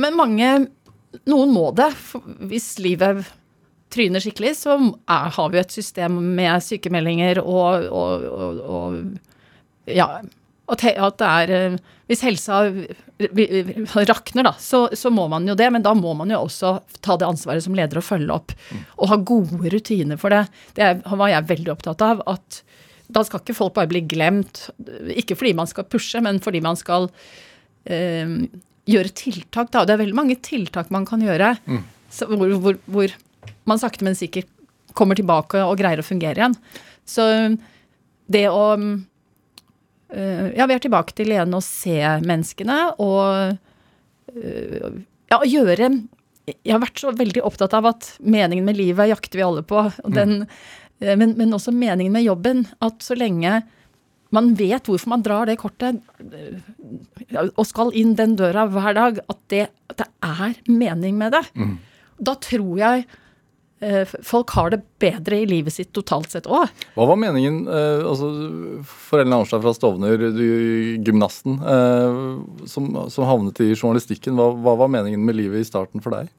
[0.00, 0.52] Men mange
[1.28, 1.90] Noen må det.
[2.48, 3.26] Hvis livet
[3.92, 10.06] tryner skikkelig, så er, har vi et system med sykemeldinger og, og, og, og ja,
[10.72, 10.84] at,
[11.18, 11.76] det er eh,
[12.08, 12.62] Hvis helsa
[14.08, 15.68] rakner, da, så, så, må man jo det.
[15.74, 18.54] Men da må man jo også ta det ansvaret som leder og følge opp.
[18.98, 20.46] Og ha gode rutiner for det.
[20.76, 22.24] Det var jeg veldig opptatt av.
[22.26, 22.62] at
[23.12, 24.66] da skal ikke folk bare bli glemt.
[25.14, 27.08] Ikke fordi man skal pushe, men fordi man skal
[27.84, 28.38] eh,
[28.88, 29.70] gjøre tiltak.
[29.74, 29.84] Da.
[29.86, 31.82] Det er veldig mange tiltak man kan gjøre mm.
[32.24, 33.14] hvor, hvor, hvor,
[33.68, 34.50] man sakte, men sikkert
[34.98, 36.56] kommer tilbake og greier å fungere igjen.
[37.08, 37.24] Så
[38.32, 43.56] det å eh, Ja, vi er tilbake til igjen å se menneskene og
[44.34, 45.00] eh,
[45.32, 45.88] ja, gjøre
[46.46, 49.88] Jeg har vært så veldig opptatt av at meningen med livet jakter vi alle på.
[49.88, 52.66] og den mm men, men, også meningen med jobben.
[52.84, 53.60] At så lenge
[54.32, 59.18] man vet hvorfor man drar det kortet eh, og skal inn den døra hver dag,
[59.28, 61.42] at det, at det er mening med det.
[61.52, 61.74] Mm.
[62.22, 63.04] Da tror jeg
[63.84, 66.70] eh, folk har det bedre i livet sitt totalt sett òg.
[66.96, 68.30] Hva var meningen eh, altså,
[68.88, 70.46] For Ellen Arnstad fra Stovner, du,
[71.04, 72.22] gymnasten eh,
[72.70, 74.38] som, som, havnet i journalistikken.
[74.38, 76.32] Hva, hva var meningen med livet i starten for deg?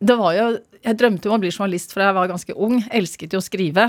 [0.00, 0.44] Det var jo
[0.80, 2.78] jeg drømte om å bli journalist fra jeg var ganske ung.
[2.96, 3.86] Elsket jo å skrive.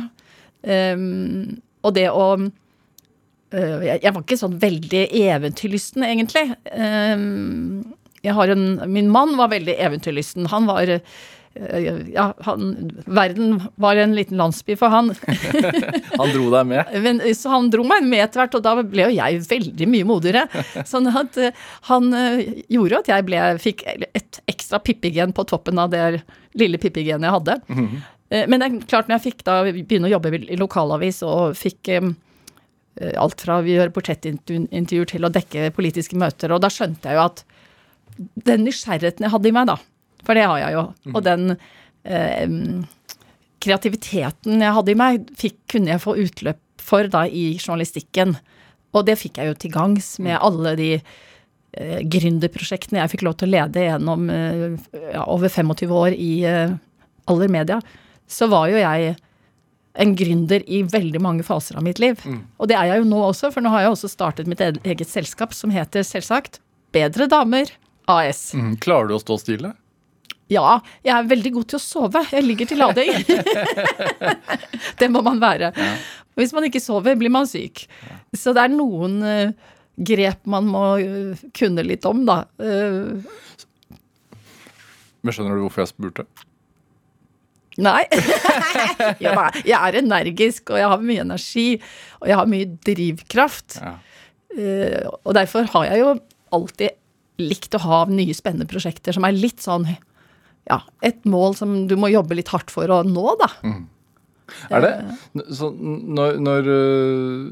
[0.61, 6.45] Um, og det å uh, jeg, jeg, var ikke sånn veldig eventyrlysten, egentlig.
[6.75, 10.51] Um, jeg har en, min mann var veldig eventyrlysten.
[10.51, 10.91] Han var
[11.53, 15.11] ja, han, verden var en liten landsby for han.
[16.17, 16.93] han dro deg med?
[17.03, 20.07] Men, så han dro meg med etter hvert, og da ble jo jeg veldig mye
[20.07, 20.45] modigere.
[20.91, 21.51] Sånn at uh,
[21.89, 22.09] han
[22.71, 26.23] gjorde at jeg ble, fikk et ekstra pippigen på toppen av det
[26.59, 27.59] lille pippigenet jeg hadde.
[27.67, 28.47] Mm -hmm.
[28.47, 31.89] men det er klart, når jeg fikk da begynne å jobbe i lokalavis og fikk
[33.17, 37.23] alt fra vi gjør portrettintervjuer til å dekke politiske møter, og da skjønte jeg jo
[37.23, 37.43] at
[38.45, 39.77] den nysgjerrigheten jeg hadde i meg, da,
[40.25, 40.83] for det har jeg jo.
[41.05, 41.15] Mm.
[41.15, 41.55] Og den
[42.03, 42.57] eh,
[43.61, 48.35] kreativiteten jeg hadde i meg, fikk, kunne jeg få utløp for da i journalistikken.
[48.95, 50.45] Og det fikk jeg jo til gangs med mm.
[50.47, 54.63] alle de eh, gründerprosjektene jeg fikk lov til å lede gjennom eh,
[55.13, 56.73] ja, over 25 år i eh,
[57.31, 57.79] Aller Media.
[58.31, 59.15] Så var jo jeg
[60.01, 62.19] en gründer i veldig mange faser av mitt liv.
[62.23, 62.41] Mm.
[62.63, 65.09] Og det er jeg jo nå også, for nå har jeg også startet mitt eget
[65.09, 66.61] selskap som heter selvsagt
[66.95, 67.71] Bedre Damer
[68.11, 68.51] AS.
[68.55, 68.75] Mm.
[68.83, 69.73] Klarer du å stå stille?
[70.51, 72.23] Ja, jeg er veldig god til å sove.
[72.33, 73.11] Jeg ligger til lading.
[74.99, 75.71] det må man være.
[75.71, 75.91] Ja.
[76.39, 77.85] Hvis man ikke sover, blir man syk.
[78.07, 78.17] Ja.
[78.37, 82.41] Så det er noen uh, grep man må uh, kunne litt om, da.
[82.59, 83.23] Uh,
[85.21, 86.27] Men skjønner du hvorfor jeg spurte?
[87.79, 88.03] Nei.
[89.23, 91.67] jeg er energisk, og jeg har mye energi.
[92.19, 93.79] Og jeg har mye drivkraft.
[93.79, 93.95] Ja.
[95.23, 96.15] og derfor har jeg jo
[96.51, 96.97] alltid
[97.39, 99.87] likt å ha nye, spennende prosjekter som er litt sånn
[100.69, 103.49] ja, et mål som du må jobbe litt hardt for å nå, da.
[103.65, 103.81] Mm.
[104.71, 104.91] Er det
[105.55, 107.45] så når, når uh,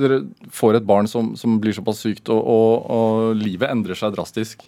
[0.00, 0.20] dere
[0.54, 4.66] får et barn som, som blir såpass sykt, og, og, og, livet endrer seg drastisk,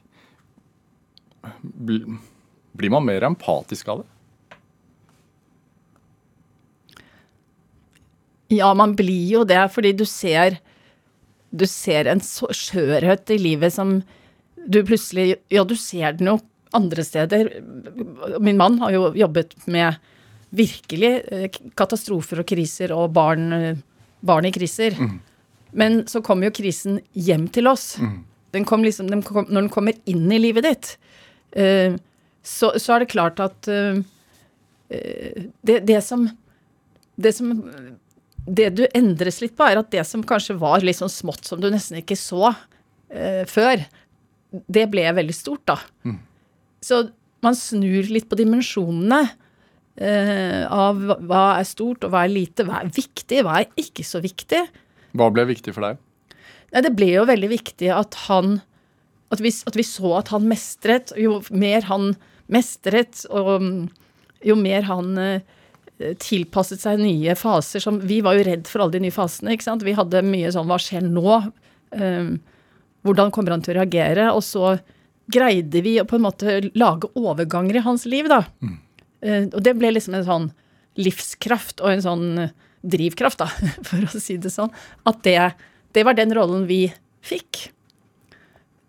[1.60, 2.06] blir,
[2.78, 4.08] blir man mer empatisk av det?
[8.52, 10.58] Ja, man blir jo det, fordi du ser
[11.52, 14.00] Du ser en skjørhet i livet som
[14.56, 16.36] du plutselig Ja, du ser den jo
[16.76, 17.50] andre steder.
[18.40, 19.98] Min mann har jo jobbet med
[20.52, 23.80] virkelig eh, katastrofer og kriser og barn, eh,
[24.20, 24.96] barn i kriser.
[25.72, 27.96] Men så kommer jo krisen hjem til oss.
[28.52, 30.96] Den kom liksom, den kom, når den kommer inn i livet ditt,
[31.56, 31.96] eh,
[32.44, 33.68] så, så er det klart at
[35.62, 36.26] det, det som
[37.16, 37.52] det som
[38.44, 41.60] Det du endres litt på, er at det som kanskje var litt sånn smått, som
[41.62, 42.48] du nesten ikke så
[43.08, 43.84] eh, før,
[44.50, 45.76] det ble veldig stort, da.
[46.82, 47.04] Så
[47.42, 49.20] man snur litt på dimensjonene
[49.96, 54.04] eh, av hva- er stort, og hva er lite, hva er viktig, hva er ikke
[54.06, 54.62] så viktig.
[55.18, 56.02] Hva ble viktig for deg?
[56.72, 58.60] Nei, det ble jo veldig viktig at han
[59.32, 61.12] at vi, at vi så at han mestret.
[61.16, 62.10] Jo mer han
[62.52, 63.76] mestret, og mm,
[64.44, 65.44] jo mer han eh,
[66.20, 69.68] tilpasset seg nye faser som Vi var jo redd for alle de nye fasene, ikke
[69.68, 69.84] sant.
[69.86, 71.38] Vi hadde mye sånn Hva skjer nå?
[71.96, 72.32] Eh,
[73.06, 74.28] hvordan kommer han til å reagere?
[74.36, 74.74] Og så
[75.30, 78.42] greide vi å på en måte lage overganger i hans liv, da.
[79.22, 80.48] Eh, og det ble liksom en sånn
[80.98, 82.26] livskraft og en sånn
[82.82, 83.48] drivkraft, da,
[83.88, 84.72] for å si det sånn.
[85.08, 85.38] At det,
[85.94, 86.84] det var den rollen vi
[87.22, 87.68] fikk.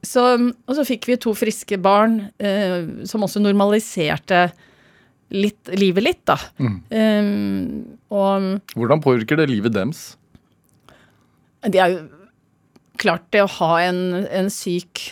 [0.03, 4.49] Så, og så fikk vi to friske barn eh, som også normaliserte
[5.33, 6.35] litt, livet litt, da.
[6.91, 7.29] Eh,
[8.13, 10.11] og Hvordan påvirker det livet deres?
[11.63, 11.99] det er jo
[12.99, 15.05] klart, det å ha en, en syk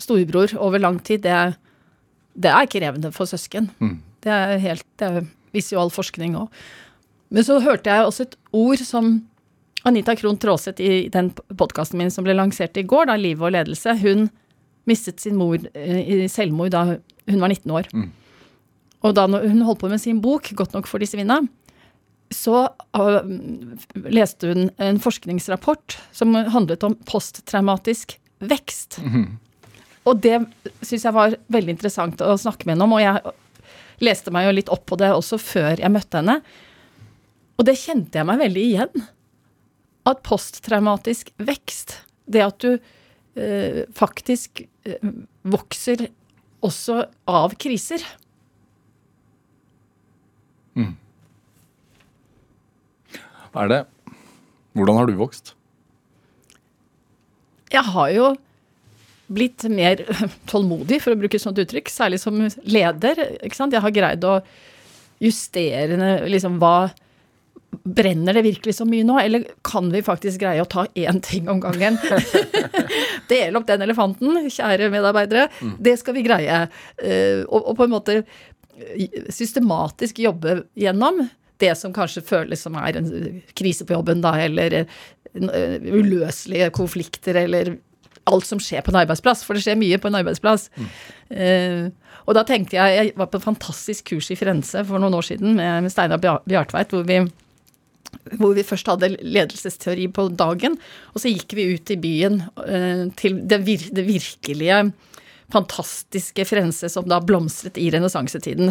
[0.00, 1.56] storebror over lang tid, det,
[2.34, 3.70] det er krevende for søsken.
[4.24, 6.62] Det er helt, det viser jo all forskning òg.
[7.30, 9.12] Men så hørte jeg også et ord som
[9.86, 13.54] Anita Krohn Traaseth i den podkasten min som ble lansert i går, da, 'Liv og
[13.54, 14.28] ledelse', hun
[14.88, 16.84] mistet sin mor eh, i selvmord da
[17.30, 17.88] hun var 19 år.
[19.06, 21.46] Og da hun holdt på med sin bok, 'Godt nok for de svinna',
[22.30, 23.22] så uh,
[24.06, 29.00] leste hun en forskningsrapport som handlet om posttraumatisk vekst.
[30.08, 30.38] Og det
[30.80, 33.34] syns jeg var veldig interessant å snakke med henne om, og jeg
[34.00, 36.38] leste meg jo litt opp på det også før jeg møtte henne.
[37.60, 39.04] Og det kjente jeg meg veldig igjen.
[40.08, 45.12] At posttraumatisk vekst, det at du eh, faktisk eh,
[45.44, 46.08] vokser
[46.64, 48.00] også av kriser.
[53.50, 53.80] Er det
[54.78, 55.56] Hvordan har du vokst?
[57.74, 58.26] Jeg har jo
[59.30, 60.02] blitt mer
[60.50, 63.22] tålmodig, for å bruke et sånt uttrykk, særlig som leder.
[63.40, 64.40] Jeg har greid å
[65.20, 66.90] justere liksom hva
[67.70, 71.46] Brenner det virkelig så mye nå, eller kan vi faktisk greie å ta én ting
[71.48, 71.96] om gangen?
[73.30, 75.46] Dele opp den elefanten, kjære medarbeidere.
[75.78, 76.64] Det skal vi greie.
[76.98, 78.16] Eh, og, og på en måte
[79.30, 81.22] systematisk jobbe gjennom
[81.60, 83.10] det som kanskje føles som er en
[83.56, 87.76] krise på jobben, da, eller eh, uløselige konflikter, eller
[88.30, 90.68] alt som skjer på en arbeidsplass, for det skjer mye på en arbeidsplass.
[91.30, 91.88] Eh,
[92.26, 95.26] og da tenkte jeg Jeg var på et fantastisk kurs i Firenze for noen år
[95.26, 97.22] siden med, med Steinar Bjartveit, hvor vi
[98.40, 100.74] hvor vi først hadde ledelsesteori på dagen,
[101.14, 104.80] og så gikk vi ut i byen uh, til det, vir det virkelige
[105.50, 108.70] fantastiske Firenze som da blomstret i renessansetiden.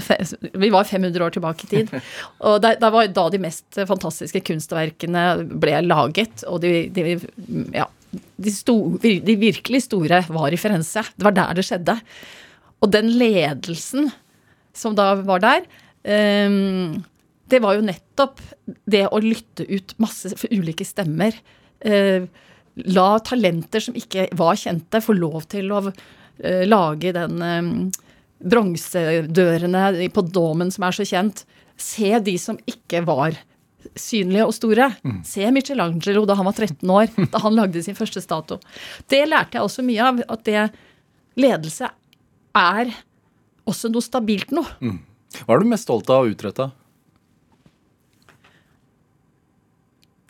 [0.54, 1.94] Vi var 500 år tilbake i tid.
[2.48, 5.26] Og det, det var da de mest fantastiske kunstverkene
[5.60, 7.18] ble laget, og de, de
[7.76, 11.04] ja, de, sto, de virkelig store var i Firenze.
[11.16, 11.96] Det var der det skjedde.
[12.80, 14.10] Og den ledelsen
[14.76, 15.66] som da var der,
[16.48, 17.00] um,
[17.50, 18.42] det var jo nettopp
[18.90, 21.36] det å lytte ut masse ulike stemmer.
[21.84, 22.30] Uh,
[22.90, 27.74] la talenter som ikke var kjente, få lov til å uh, lage den um,
[28.40, 31.44] bronsedørene på Domen som er så kjent.
[31.80, 33.36] Se de som ikke var
[34.00, 34.90] synlige og store.
[35.28, 38.60] Se Michelangelo da han var 13 år, da han lagde sin første statue.
[39.12, 40.66] Det lærte jeg også mye av, at det
[41.40, 41.92] ledelse
[42.60, 42.92] er
[43.70, 44.96] også noe stabilt noe.
[45.46, 46.72] Hva er du mest stolt av å utrette?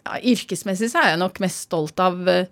[0.09, 2.49] ja, yrkesmessig så er jeg nok mest stolt av uh,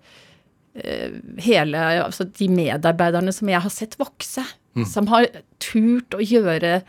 [1.42, 4.44] hele Altså de medarbeiderne som jeg har sett vokse.
[4.86, 5.26] Som har
[5.58, 6.84] turt å gjøre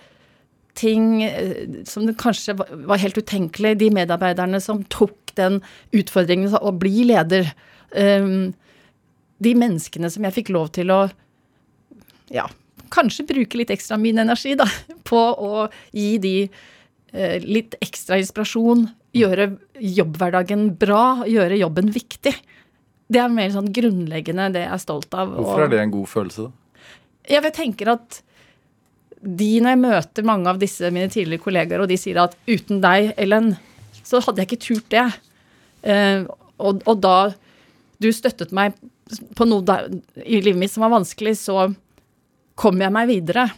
[0.80, 3.76] ting eh, som kanskje var, helt utenkelig.
[3.82, 5.60] De medarbeiderne som tok den
[5.96, 7.52] utfordringen å bli leder.
[7.92, 8.52] Um,
[9.40, 11.00] de menneskene som jeg fikk lov til å
[12.34, 12.46] ja,
[12.94, 14.68] kanskje bruke litt ekstra min energi da,
[15.10, 19.52] på å gi de eh, litt ekstra inspirasjon, gjøre
[19.82, 22.36] jobbhverdagen bra, gjøre jobben viktig.
[23.10, 25.34] Det er mer sånn grunnleggende det jeg er stolt av.
[25.34, 26.56] Hvorfor er det en god følelse, da?
[27.30, 28.22] Jeg tenker at
[29.22, 32.80] de, når jeg møter mange av disse mine tidligere kollegaer, og de sier at uten
[32.84, 33.52] deg, Ellen,
[34.04, 35.06] så hadde jeg ikke turt det.
[35.84, 36.24] Eh,
[36.60, 37.18] og, og da
[38.00, 38.78] du støttet meg
[39.36, 39.90] på noe der,
[40.24, 41.68] i livet mitt som var vanskelig, så
[42.60, 43.50] kom jeg meg videre.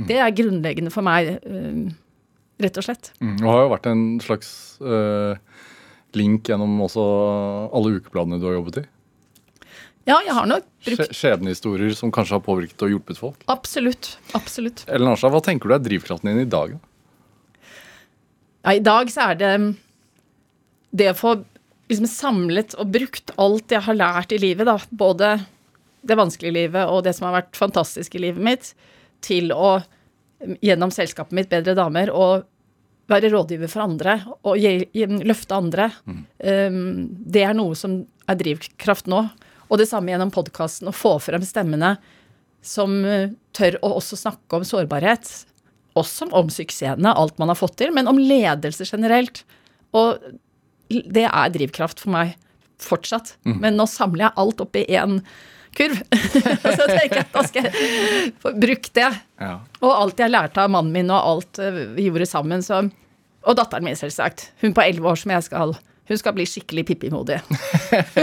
[0.00, 1.82] Det er grunnleggende for meg, eh,
[2.60, 3.12] rett og slett.
[3.20, 5.34] Mm, Det har jo vært en slags eh,
[6.16, 7.04] link gjennom også
[7.76, 8.86] alle ukebladene du har jobbet i.
[10.10, 13.44] Ja, jeg har nok brukt skjebnehistorier som kanskje har påvirket og hjulpet folk.
[13.52, 14.16] Absolutt.
[14.36, 14.82] Absolutt.
[14.90, 16.74] Ellen Arnstad, hva tenker du er drivkraften din i dag?
[18.64, 19.52] Ja, I dag så er det
[20.90, 21.36] det å få
[21.90, 25.36] liksom samlet og brukt alt jeg har lært i livet, da, både
[26.06, 28.72] det vanskelige livet og det som har vært fantastisk i livet mitt,
[29.24, 29.78] til å
[30.64, 32.46] gjennom selskapet mitt Bedre damer og
[33.10, 34.60] være rådgiver for andre og
[35.26, 35.90] løfte andre.
[36.06, 38.00] Um, det er noe som
[38.30, 39.24] er drivkraft nå.
[39.70, 41.94] Og det samme gjennom podkasten, å få frem stemmene
[42.66, 45.30] som uh, tør å også snakke om sårbarhet.
[45.98, 49.44] Også om suksessene, alt man har fått til, men om ledelse generelt.
[49.96, 50.18] Og
[50.90, 52.36] det er drivkraft for meg
[52.82, 53.34] fortsatt.
[53.44, 55.18] Men nå samler jeg alt opp i én
[55.76, 55.98] kurv.
[56.78, 59.10] så tenker jeg at da skal jeg få brukt det.
[59.42, 59.52] Ja.
[59.82, 62.64] Og alt jeg lærte av mannen min, og alt eh, vi gjorde sammen.
[62.66, 62.82] Så,
[63.44, 64.50] og datteren min, selvsagt.
[64.64, 65.76] Hun på elleve år som jeg skal
[66.10, 67.38] Hun skal bli skikkelig Pippi-modig.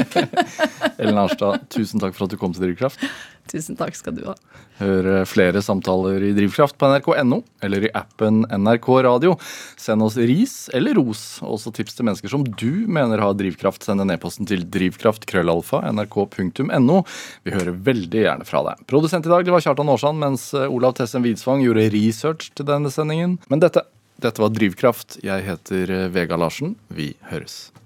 [0.99, 2.99] Ellen Arnstad, tusen takk for at du kom til Drivkraft.
[3.47, 4.33] Tusen takk skal du ha.
[4.81, 9.38] Hør eh, flere samtaler i Drivkraft på nrk.no eller i appen NRK Radio.
[9.79, 13.88] Send oss ris eller ros, og også tips til mennesker som du mener har drivkraft.
[13.88, 16.99] Send en e-posten til drivkraftkrøllalfa nrk.no.
[17.47, 18.83] Vi hører veldig gjerne fra deg.
[18.91, 22.67] Produsent i dag det var Kjartan Aarsand, mens eh, Olav Tessen Widsvang gjorde research til
[22.67, 23.39] denne sendingen.
[23.47, 23.88] Men dette,
[24.19, 25.21] dette var Drivkraft.
[25.23, 26.75] Jeg heter eh, Vega Larsen.
[26.91, 27.69] Vi høres.